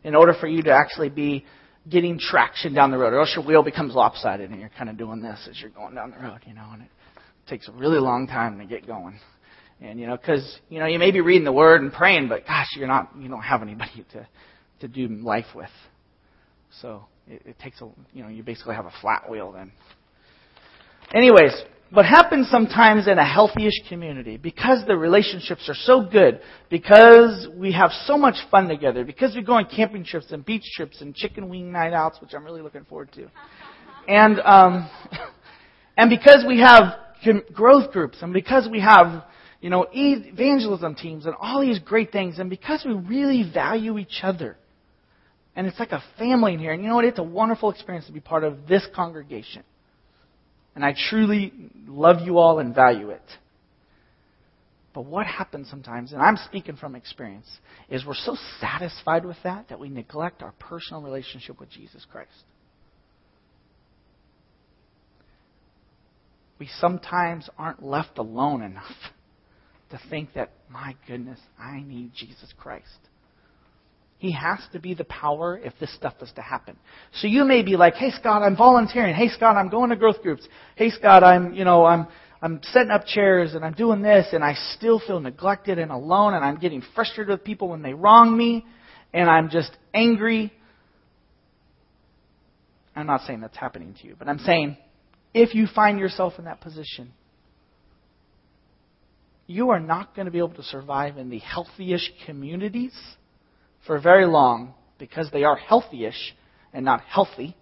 In 0.03 0.15
order 0.15 0.33
for 0.33 0.47
you 0.47 0.63
to 0.63 0.71
actually 0.71 1.09
be 1.09 1.45
getting 1.87 2.17
traction 2.17 2.73
down 2.73 2.89
the 2.89 2.97
road. 2.97 3.13
Or 3.13 3.19
else 3.19 3.33
your 3.35 3.45
wheel 3.45 3.61
becomes 3.61 3.93
lopsided 3.93 4.49
and 4.49 4.59
you're 4.59 4.71
kind 4.75 4.89
of 4.89 4.97
doing 4.97 5.21
this 5.21 5.47
as 5.49 5.61
you're 5.61 5.69
going 5.69 5.93
down 5.93 6.09
the 6.11 6.17
road, 6.17 6.39
you 6.45 6.53
know, 6.53 6.69
and 6.73 6.81
it 6.81 6.89
takes 7.47 7.67
a 7.67 7.71
really 7.71 7.99
long 7.99 8.27
time 8.27 8.59
to 8.59 8.65
get 8.65 8.85
going. 8.85 9.19
And 9.81 9.99
you 9.99 10.07
know, 10.07 10.17
because 10.17 10.59
you 10.69 10.79
know, 10.79 10.87
you 10.87 10.99
may 10.99 11.11
be 11.11 11.21
reading 11.21 11.45
the 11.45 11.51
Word 11.51 11.81
and 11.81 11.91
praying, 11.93 12.29
but 12.29 12.45
gosh, 12.45 12.67
you're 12.75 12.87
not, 12.87 13.11
you 13.19 13.29
don't 13.29 13.41
have 13.41 13.61
anybody 13.61 14.05
to 14.13 14.27
to 14.79 14.87
do 14.87 15.07
life 15.07 15.45
with. 15.55 15.69
So 16.81 17.05
it, 17.27 17.41
it 17.45 17.59
takes 17.59 17.81
a, 17.81 17.89
you 18.13 18.23
know, 18.23 18.29
you 18.29 18.43
basically 18.43 18.75
have 18.75 18.85
a 18.85 18.93
flat 19.01 19.29
wheel 19.29 19.51
then. 19.51 19.71
Anyways, 21.13 21.53
what 21.91 22.05
happens 22.05 22.49
sometimes 22.49 23.07
in 23.07 23.17
a 23.17 23.25
healthy-ish 23.25 23.87
community, 23.87 24.35
because 24.35 24.85
the 24.87 24.97
relationships 24.97 25.69
are 25.69 25.75
so 25.75 26.01
good, 26.01 26.41
because 26.69 27.47
we 27.55 27.71
have 27.71 27.91
so 28.05 28.17
much 28.17 28.35
fun 28.51 28.67
together, 28.67 29.05
because 29.05 29.33
we 29.35 29.41
go 29.41 29.53
on 29.53 29.65
camping 29.73 30.03
trips 30.03 30.31
and 30.31 30.45
beach 30.45 30.65
trips 30.75 31.01
and 31.01 31.15
chicken 31.15 31.47
wing 31.47 31.71
night 31.71 31.93
outs, 31.93 32.19
which 32.19 32.33
I'm 32.33 32.43
really 32.43 32.61
looking 32.61 32.83
forward 32.85 33.11
to, 33.13 33.29
and 34.07 34.39
um, 34.41 34.89
and 35.97 36.09
because 36.09 36.43
we 36.45 36.59
have 36.59 36.93
growth 37.53 37.91
groups, 37.91 38.17
and 38.21 38.33
because 38.33 38.67
we 38.71 38.79
have, 38.79 39.23
you 39.61 39.69
know, 39.69 39.87
evangelism 39.91 40.95
teams 40.95 41.25
and 41.25 41.35
all 41.39 41.61
these 41.61 41.79
great 41.79 42.11
things, 42.11 42.39
and 42.39 42.49
because 42.49 42.83
we 42.85 42.93
really 42.93 43.49
value 43.51 43.97
each 43.97 44.19
other, 44.23 44.57
and 45.55 45.65
it's 45.65 45.79
like 45.79 45.91
a 45.91 46.03
family 46.19 46.53
in 46.53 46.59
here, 46.59 46.71
and 46.71 46.83
you 46.83 46.89
know 46.89 46.95
what? 46.95 47.05
It's 47.05 47.19
a 47.19 47.23
wonderful 47.23 47.71
experience 47.71 48.05
to 48.05 48.11
be 48.11 48.19
part 48.19 48.43
of 48.43 48.67
this 48.67 48.87
congregation. 48.95 49.63
And 50.75 50.85
I 50.85 50.93
truly 51.09 51.51
love 51.87 52.17
you 52.23 52.37
all 52.37 52.59
and 52.59 52.75
value 52.75 53.09
it. 53.09 53.23
But 54.93 55.05
what 55.05 55.25
happens 55.25 55.69
sometimes, 55.69 56.13
and 56.13 56.21
I'm 56.21 56.37
speaking 56.37 56.75
from 56.75 56.95
experience, 56.95 57.47
is 57.89 58.05
we're 58.05 58.13
so 58.13 58.37
satisfied 58.59 59.25
with 59.25 59.37
that 59.43 59.69
that 59.69 59.79
we 59.79 59.89
neglect 59.89 60.43
our 60.43 60.53
personal 60.59 61.01
relationship 61.01 61.59
with 61.59 61.69
Jesus 61.69 62.05
Christ. 62.11 62.31
We 66.59 66.67
sometimes 66.79 67.49
aren't 67.57 67.83
left 67.83 68.17
alone 68.17 68.61
enough 68.61 68.95
to 69.91 69.99
think 70.09 70.33
that, 70.33 70.51
my 70.69 70.95
goodness, 71.07 71.39
I 71.57 71.81
need 71.81 72.11
Jesus 72.13 72.53
Christ. 72.57 72.85
He 74.17 74.31
has 74.31 74.59
to 74.73 74.79
be 74.79 74.95
the 74.95 75.03
power 75.03 75.57
if 75.57 75.73
this 75.79 75.93
stuff 75.93 76.15
is 76.21 76.31
to 76.35 76.41
happen. 76.41 76.75
So 77.21 77.27
you 77.27 77.45
may 77.45 77.61
be 77.61 77.77
like, 77.77 77.93
hey 77.93 78.11
Scott, 78.11 78.41
I'm 78.41 78.57
volunteering. 78.57 79.13
Hey 79.13 79.29
Scott, 79.29 79.55
I'm 79.55 79.69
going 79.69 79.91
to 79.91 79.95
growth 79.95 80.23
groups. 80.23 80.47
Hey 80.75 80.89
Scott, 80.89 81.23
I'm, 81.23 81.53
you 81.53 81.63
know, 81.63 81.85
I'm, 81.85 82.07
I'm 82.41 82.59
setting 82.63 82.89
up 82.89 83.05
chairs 83.05 83.53
and 83.53 83.63
I'm 83.63 83.73
doing 83.73 84.01
this 84.01 84.27
and 84.33 84.43
I 84.43 84.55
still 84.75 84.99
feel 84.99 85.19
neglected 85.19 85.77
and 85.77 85.91
alone 85.91 86.33
and 86.33 86.43
I'm 86.43 86.57
getting 86.57 86.81
frustrated 86.95 87.29
with 87.29 87.43
people 87.43 87.69
when 87.69 87.83
they 87.83 87.93
wrong 87.93 88.35
me 88.35 88.65
and 89.13 89.29
I'm 89.29 89.49
just 89.49 89.71
angry. 89.93 90.51
I'm 92.95 93.05
not 93.05 93.21
saying 93.21 93.41
that's 93.41 93.57
happening 93.57 93.95
to 94.01 94.07
you, 94.07 94.15
but 94.17 94.27
I'm 94.27 94.39
saying 94.39 94.77
if 95.33 95.53
you 95.53 95.67
find 95.67 95.99
yourself 95.99 96.33
in 96.37 96.45
that 96.45 96.61
position. 96.61 97.13
You 99.45 99.69
are 99.69 99.79
not 99.79 100.15
going 100.15 100.25
to 100.25 100.31
be 100.31 100.39
able 100.39 100.55
to 100.55 100.63
survive 100.63 101.17
in 101.17 101.29
the 101.29 101.39
healthy-ish 101.39 102.11
communities 102.25 102.93
for 103.85 103.99
very 103.99 104.25
long 104.25 104.73
because 104.99 105.29
they 105.31 105.43
are 105.43 105.55
healthy-ish 105.55 106.35
and 106.73 106.83
not 106.83 107.01
healthy 107.01 107.55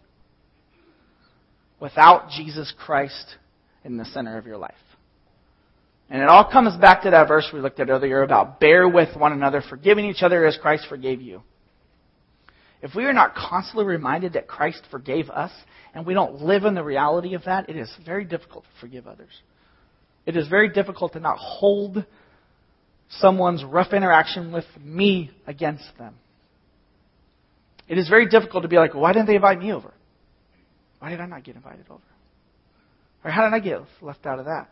without 1.80 2.30
Jesus 2.30 2.74
Christ 2.78 3.36
in 3.84 3.98
the 3.98 4.06
center 4.06 4.38
of 4.38 4.48
your 4.48 4.58
life. 4.58 4.74
And 6.10 6.22
it 6.22 6.30
all 6.30 6.50
comes 6.50 6.76
back 6.80 7.04
to 7.04 7.12
that 7.12 7.28
verse 7.28 7.50
we 7.54 7.60
looked 7.60 7.80
at 7.80 7.90
earlier 7.90 8.24
about 8.24 8.60
bear 8.60 8.88
with 8.88 9.16
one 9.16 9.34
another, 9.34 9.62
forgiving 9.68 10.06
each 10.06 10.22
other 10.22 10.46
as 10.46 10.58
Christ 10.62 10.86
forgave 10.88 11.22
you. 11.22 11.42
If 12.86 12.94
we 12.94 13.06
are 13.06 13.14
not 13.14 13.34
constantly 13.34 13.84
reminded 13.84 14.34
that 14.34 14.48
Christ 14.48 14.84
forgave 14.92 15.32
us 15.32 15.52
and 15.96 16.06
we 16.06 16.14
don't 16.14 16.44
live 16.44 16.66
in 16.66 16.76
the 16.76 16.84
reality 16.84 17.34
of 17.34 17.46
that, 17.46 17.68
it 17.68 17.76
is 17.76 17.92
very 18.06 18.26
difficult 18.26 18.64
to 18.64 18.70
forgive 18.80 19.08
others. 19.08 19.32
It 20.28 20.38
is 20.38 20.48
very 20.48 20.70
difficult 20.70 21.14
to 21.14 21.20
not 21.20 21.40
hold 21.40 22.06
someone's 23.10 23.64
rough 23.64 23.92
interaction 23.92 24.52
with 24.52 24.66
me 24.80 25.32
against 25.48 25.98
them. 25.98 26.14
It 27.88 27.98
is 27.98 28.08
very 28.08 28.30
difficult 28.30 28.62
to 28.62 28.70
be 28.70 28.78
like, 28.78 28.94
why 28.94 29.14
didn't 29.14 29.26
they 29.26 29.36
invite 29.36 29.58
me 29.58 29.74
over? 29.74 29.92
Why 31.00 31.10
did 31.10 31.20
I 31.20 31.26
not 31.26 31.44
get 31.44 31.56
invited 31.56 31.88
over? 31.90 32.04
Or 33.24 33.32
how 33.32 33.50
did 33.50 33.56
I 33.56 33.60
get 33.62 33.80
left 34.00 34.28
out 34.28 34.38
of 34.38 34.46
that? 34.46 34.70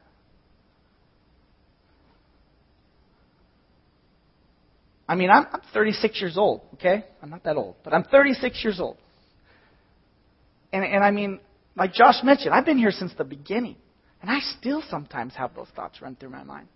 I 5.07 5.15
mean, 5.15 5.29
I'm, 5.29 5.45
I'm 5.51 5.61
36 5.73 6.21
years 6.21 6.37
old, 6.37 6.61
okay? 6.75 7.05
I'm 7.21 7.29
not 7.29 7.43
that 7.43 7.57
old, 7.57 7.75
but 7.83 7.93
I'm 7.93 8.03
36 8.03 8.63
years 8.63 8.79
old. 8.79 8.97
And, 10.71 10.83
and 10.83 11.03
I 11.03 11.11
mean, 11.11 11.39
like 11.75 11.93
Josh 11.93 12.23
mentioned, 12.23 12.53
I've 12.53 12.65
been 12.65 12.77
here 12.77 12.91
since 12.91 13.13
the 13.17 13.23
beginning. 13.23 13.75
And 14.21 14.31
I 14.31 14.39
still 14.57 14.81
sometimes 14.89 15.35
have 15.35 15.53
those 15.53 15.67
thoughts 15.75 16.01
run 16.01 16.15
through 16.15 16.29
my 16.29 16.43
mind. 16.43 16.67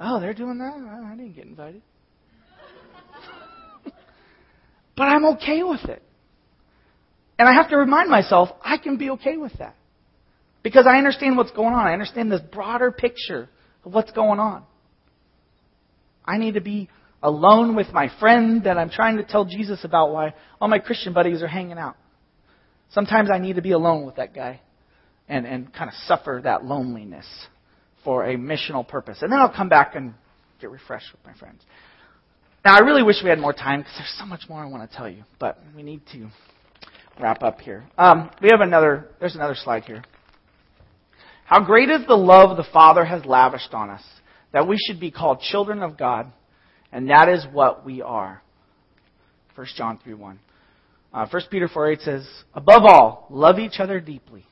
Oh, 0.00 0.18
they're 0.18 0.34
doing 0.34 0.58
that? 0.58 0.74
I 0.74 1.14
didn't 1.14 1.34
get 1.34 1.44
invited. 1.44 1.82
but 4.96 5.04
I'm 5.04 5.24
okay 5.36 5.62
with 5.62 5.84
it. 5.84 6.02
And 7.38 7.48
I 7.48 7.52
have 7.54 7.70
to 7.70 7.76
remind 7.76 8.10
myself, 8.10 8.48
I 8.62 8.76
can 8.76 8.96
be 8.96 9.10
okay 9.10 9.36
with 9.36 9.52
that. 9.58 9.76
Because 10.62 10.86
I 10.86 10.98
understand 10.98 11.36
what's 11.36 11.52
going 11.52 11.74
on. 11.74 11.86
I 11.86 11.92
understand 11.92 12.30
this 12.30 12.40
broader 12.52 12.90
picture 12.90 13.48
of 13.84 13.94
what's 13.94 14.10
going 14.10 14.40
on. 14.40 14.64
I 16.30 16.38
need 16.38 16.54
to 16.54 16.60
be 16.60 16.88
alone 17.22 17.74
with 17.74 17.88
my 17.92 18.08
friend 18.20 18.62
that 18.64 18.78
I'm 18.78 18.88
trying 18.88 19.16
to 19.16 19.24
tell 19.24 19.44
Jesus 19.44 19.84
about 19.84 20.12
why 20.12 20.34
all 20.60 20.68
my 20.68 20.78
Christian 20.78 21.12
buddies 21.12 21.42
are 21.42 21.48
hanging 21.48 21.76
out. 21.76 21.96
Sometimes 22.90 23.30
I 23.32 23.38
need 23.38 23.56
to 23.56 23.62
be 23.62 23.72
alone 23.72 24.06
with 24.06 24.16
that 24.16 24.32
guy 24.32 24.60
and, 25.28 25.44
and 25.44 25.72
kind 25.74 25.88
of 25.88 25.94
suffer 26.06 26.40
that 26.44 26.64
loneliness 26.64 27.26
for 28.04 28.24
a 28.24 28.36
missional 28.36 28.86
purpose. 28.86 29.18
And 29.22 29.32
then 29.32 29.40
I'll 29.40 29.52
come 29.52 29.68
back 29.68 29.96
and 29.96 30.14
get 30.60 30.70
refreshed 30.70 31.10
with 31.12 31.24
my 31.24 31.34
friends. 31.34 31.62
Now, 32.64 32.76
I 32.76 32.80
really 32.80 33.02
wish 33.02 33.16
we 33.24 33.30
had 33.30 33.38
more 33.38 33.52
time 33.52 33.80
because 33.80 33.94
there's 33.98 34.16
so 34.18 34.26
much 34.26 34.42
more 34.48 34.62
I 34.62 34.66
want 34.66 34.88
to 34.88 34.96
tell 34.96 35.08
you, 35.08 35.24
but 35.40 35.58
we 35.74 35.82
need 35.82 36.00
to 36.12 36.28
wrap 37.20 37.42
up 37.42 37.60
here. 37.60 37.84
Um, 37.98 38.30
we 38.40 38.50
have 38.52 38.60
another, 38.60 39.08
there's 39.18 39.34
another 39.34 39.56
slide 39.56 39.82
here. 39.84 40.04
How 41.44 41.64
great 41.64 41.90
is 41.90 42.06
the 42.06 42.14
love 42.14 42.56
the 42.56 42.66
Father 42.72 43.04
has 43.04 43.24
lavished 43.24 43.74
on 43.74 43.90
us 43.90 44.02
that 44.52 44.66
we 44.66 44.76
should 44.78 45.00
be 45.00 45.10
called 45.10 45.40
children 45.40 45.82
of 45.82 45.96
God, 45.96 46.32
and 46.92 47.08
that 47.10 47.28
is 47.28 47.46
what 47.52 47.84
we 47.84 48.02
are. 48.02 48.42
1 49.54 49.66
John 49.76 49.98
3 50.02 50.14
1. 50.14 50.38
Uh, 51.12 51.26
1 51.28 51.42
Peter 51.50 51.68
4 51.68 51.92
8 51.92 52.00
says, 52.00 52.28
Above 52.54 52.82
all, 52.84 53.26
love 53.30 53.58
each 53.58 53.78
other 53.78 54.00
deeply, 54.00 54.44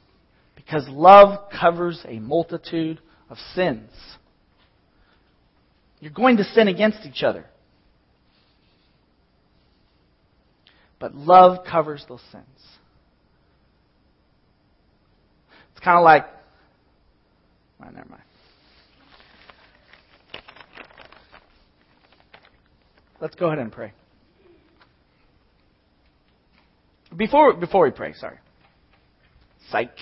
Because 0.56 0.86
love 0.88 1.50
covers 1.50 2.00
a 2.06 2.18
multitude 2.18 3.00
of 3.30 3.36
sins. 3.54 3.90
You're 6.00 6.12
going 6.12 6.36
to 6.36 6.44
sin 6.44 6.68
against 6.68 7.04
each 7.04 7.22
other. 7.22 7.44
But 11.00 11.14
love 11.14 11.64
covers 11.64 12.04
those 12.08 12.22
sins. 12.32 12.44
It's 15.72 15.84
kind 15.84 15.96
of 15.96 16.04
like, 16.04 16.26
well, 17.78 17.90
never 17.92 18.08
mind. 18.08 18.22
Let's 23.20 23.34
go 23.34 23.46
ahead 23.46 23.58
and 23.58 23.72
pray. 23.72 23.92
Before, 27.16 27.54
before 27.54 27.84
we 27.84 27.90
pray, 27.90 28.12
sorry. 28.14 28.38
Psych. 29.70 29.90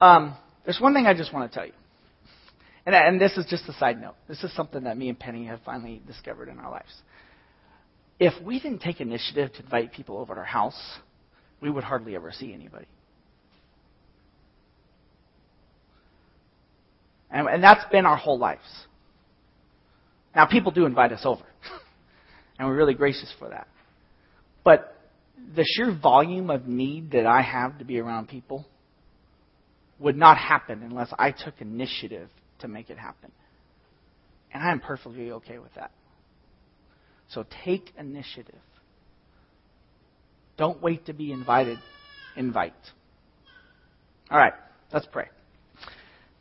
um, 0.00 0.36
there's 0.64 0.80
one 0.80 0.94
thing 0.94 1.06
I 1.06 1.14
just 1.14 1.32
want 1.32 1.50
to 1.50 1.58
tell 1.58 1.66
you. 1.66 1.72
And, 2.84 2.94
and 2.94 3.20
this 3.20 3.36
is 3.36 3.46
just 3.46 3.68
a 3.68 3.72
side 3.74 4.00
note. 4.00 4.14
This 4.28 4.42
is 4.42 4.54
something 4.54 4.84
that 4.84 4.96
me 4.96 5.08
and 5.08 5.18
Penny 5.18 5.46
have 5.46 5.60
finally 5.64 6.02
discovered 6.06 6.48
in 6.48 6.58
our 6.58 6.70
lives. 6.70 6.92
If 8.18 8.34
we 8.44 8.60
didn't 8.60 8.80
take 8.80 9.00
initiative 9.00 9.52
to 9.54 9.62
invite 9.62 9.92
people 9.92 10.18
over 10.18 10.34
to 10.34 10.40
our 10.40 10.46
house, 10.46 10.98
we 11.62 11.70
would 11.70 11.84
hardly 11.84 12.16
ever 12.16 12.32
see 12.32 12.52
anybody. 12.52 12.86
And, 17.30 17.48
and 17.48 17.62
that's 17.62 17.84
been 17.90 18.06
our 18.06 18.16
whole 18.16 18.38
lives. 18.38 18.60
Now, 20.34 20.46
people 20.46 20.72
do 20.72 20.86
invite 20.86 21.12
us 21.12 21.22
over, 21.24 21.42
and 22.58 22.68
we're 22.68 22.76
really 22.76 22.94
gracious 22.94 23.32
for 23.38 23.48
that. 23.48 23.66
But 24.64 24.96
the 25.54 25.64
sheer 25.66 25.96
volume 26.00 26.50
of 26.50 26.66
need 26.66 27.12
that 27.12 27.26
I 27.26 27.42
have 27.42 27.78
to 27.78 27.84
be 27.84 27.98
around 27.98 28.28
people 28.28 28.66
would 29.98 30.16
not 30.16 30.38
happen 30.38 30.82
unless 30.82 31.12
I 31.18 31.32
took 31.32 31.60
initiative 31.60 32.28
to 32.60 32.68
make 32.68 32.90
it 32.90 32.98
happen. 32.98 33.32
And 34.52 34.62
I 34.62 34.72
am 34.72 34.80
perfectly 34.80 35.30
okay 35.32 35.58
with 35.58 35.74
that. 35.74 35.90
So 37.28 37.44
take 37.64 37.92
initiative. 37.98 38.54
Don't 40.56 40.82
wait 40.82 41.06
to 41.06 41.12
be 41.12 41.32
invited. 41.32 41.78
Invite. 42.36 42.72
All 44.30 44.38
right, 44.38 44.52
let's 44.92 45.06
pray. 45.06 45.26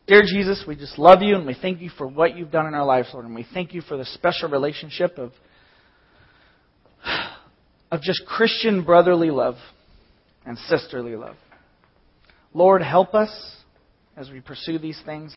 Dear 0.09 0.23
Jesus, 0.23 0.63
we 0.67 0.75
just 0.75 0.97
love 0.97 1.21
you 1.21 1.35
and 1.35 1.45
we 1.45 1.53
thank 1.53 1.81
you 1.81 1.91
for 1.95 2.07
what 2.07 2.35
you've 2.35 2.49
done 2.49 2.65
in 2.65 2.73
our 2.73 2.83
lives, 2.83 3.09
Lord. 3.13 3.27
And 3.27 3.35
we 3.35 3.45
thank 3.53 3.75
you 3.75 3.81
for 3.81 3.95
the 3.95 4.05
special 4.05 4.49
relationship 4.49 5.19
of, 5.19 5.31
of 7.91 8.01
just 8.01 8.25
Christian 8.25 8.83
brotherly 8.83 9.29
love 9.29 9.53
and 10.47 10.57
sisterly 10.57 11.15
love. 11.15 11.35
Lord, 12.55 12.81
help 12.81 13.13
us 13.13 13.29
as 14.17 14.31
we 14.31 14.41
pursue 14.41 14.79
these 14.79 14.99
things. 15.05 15.27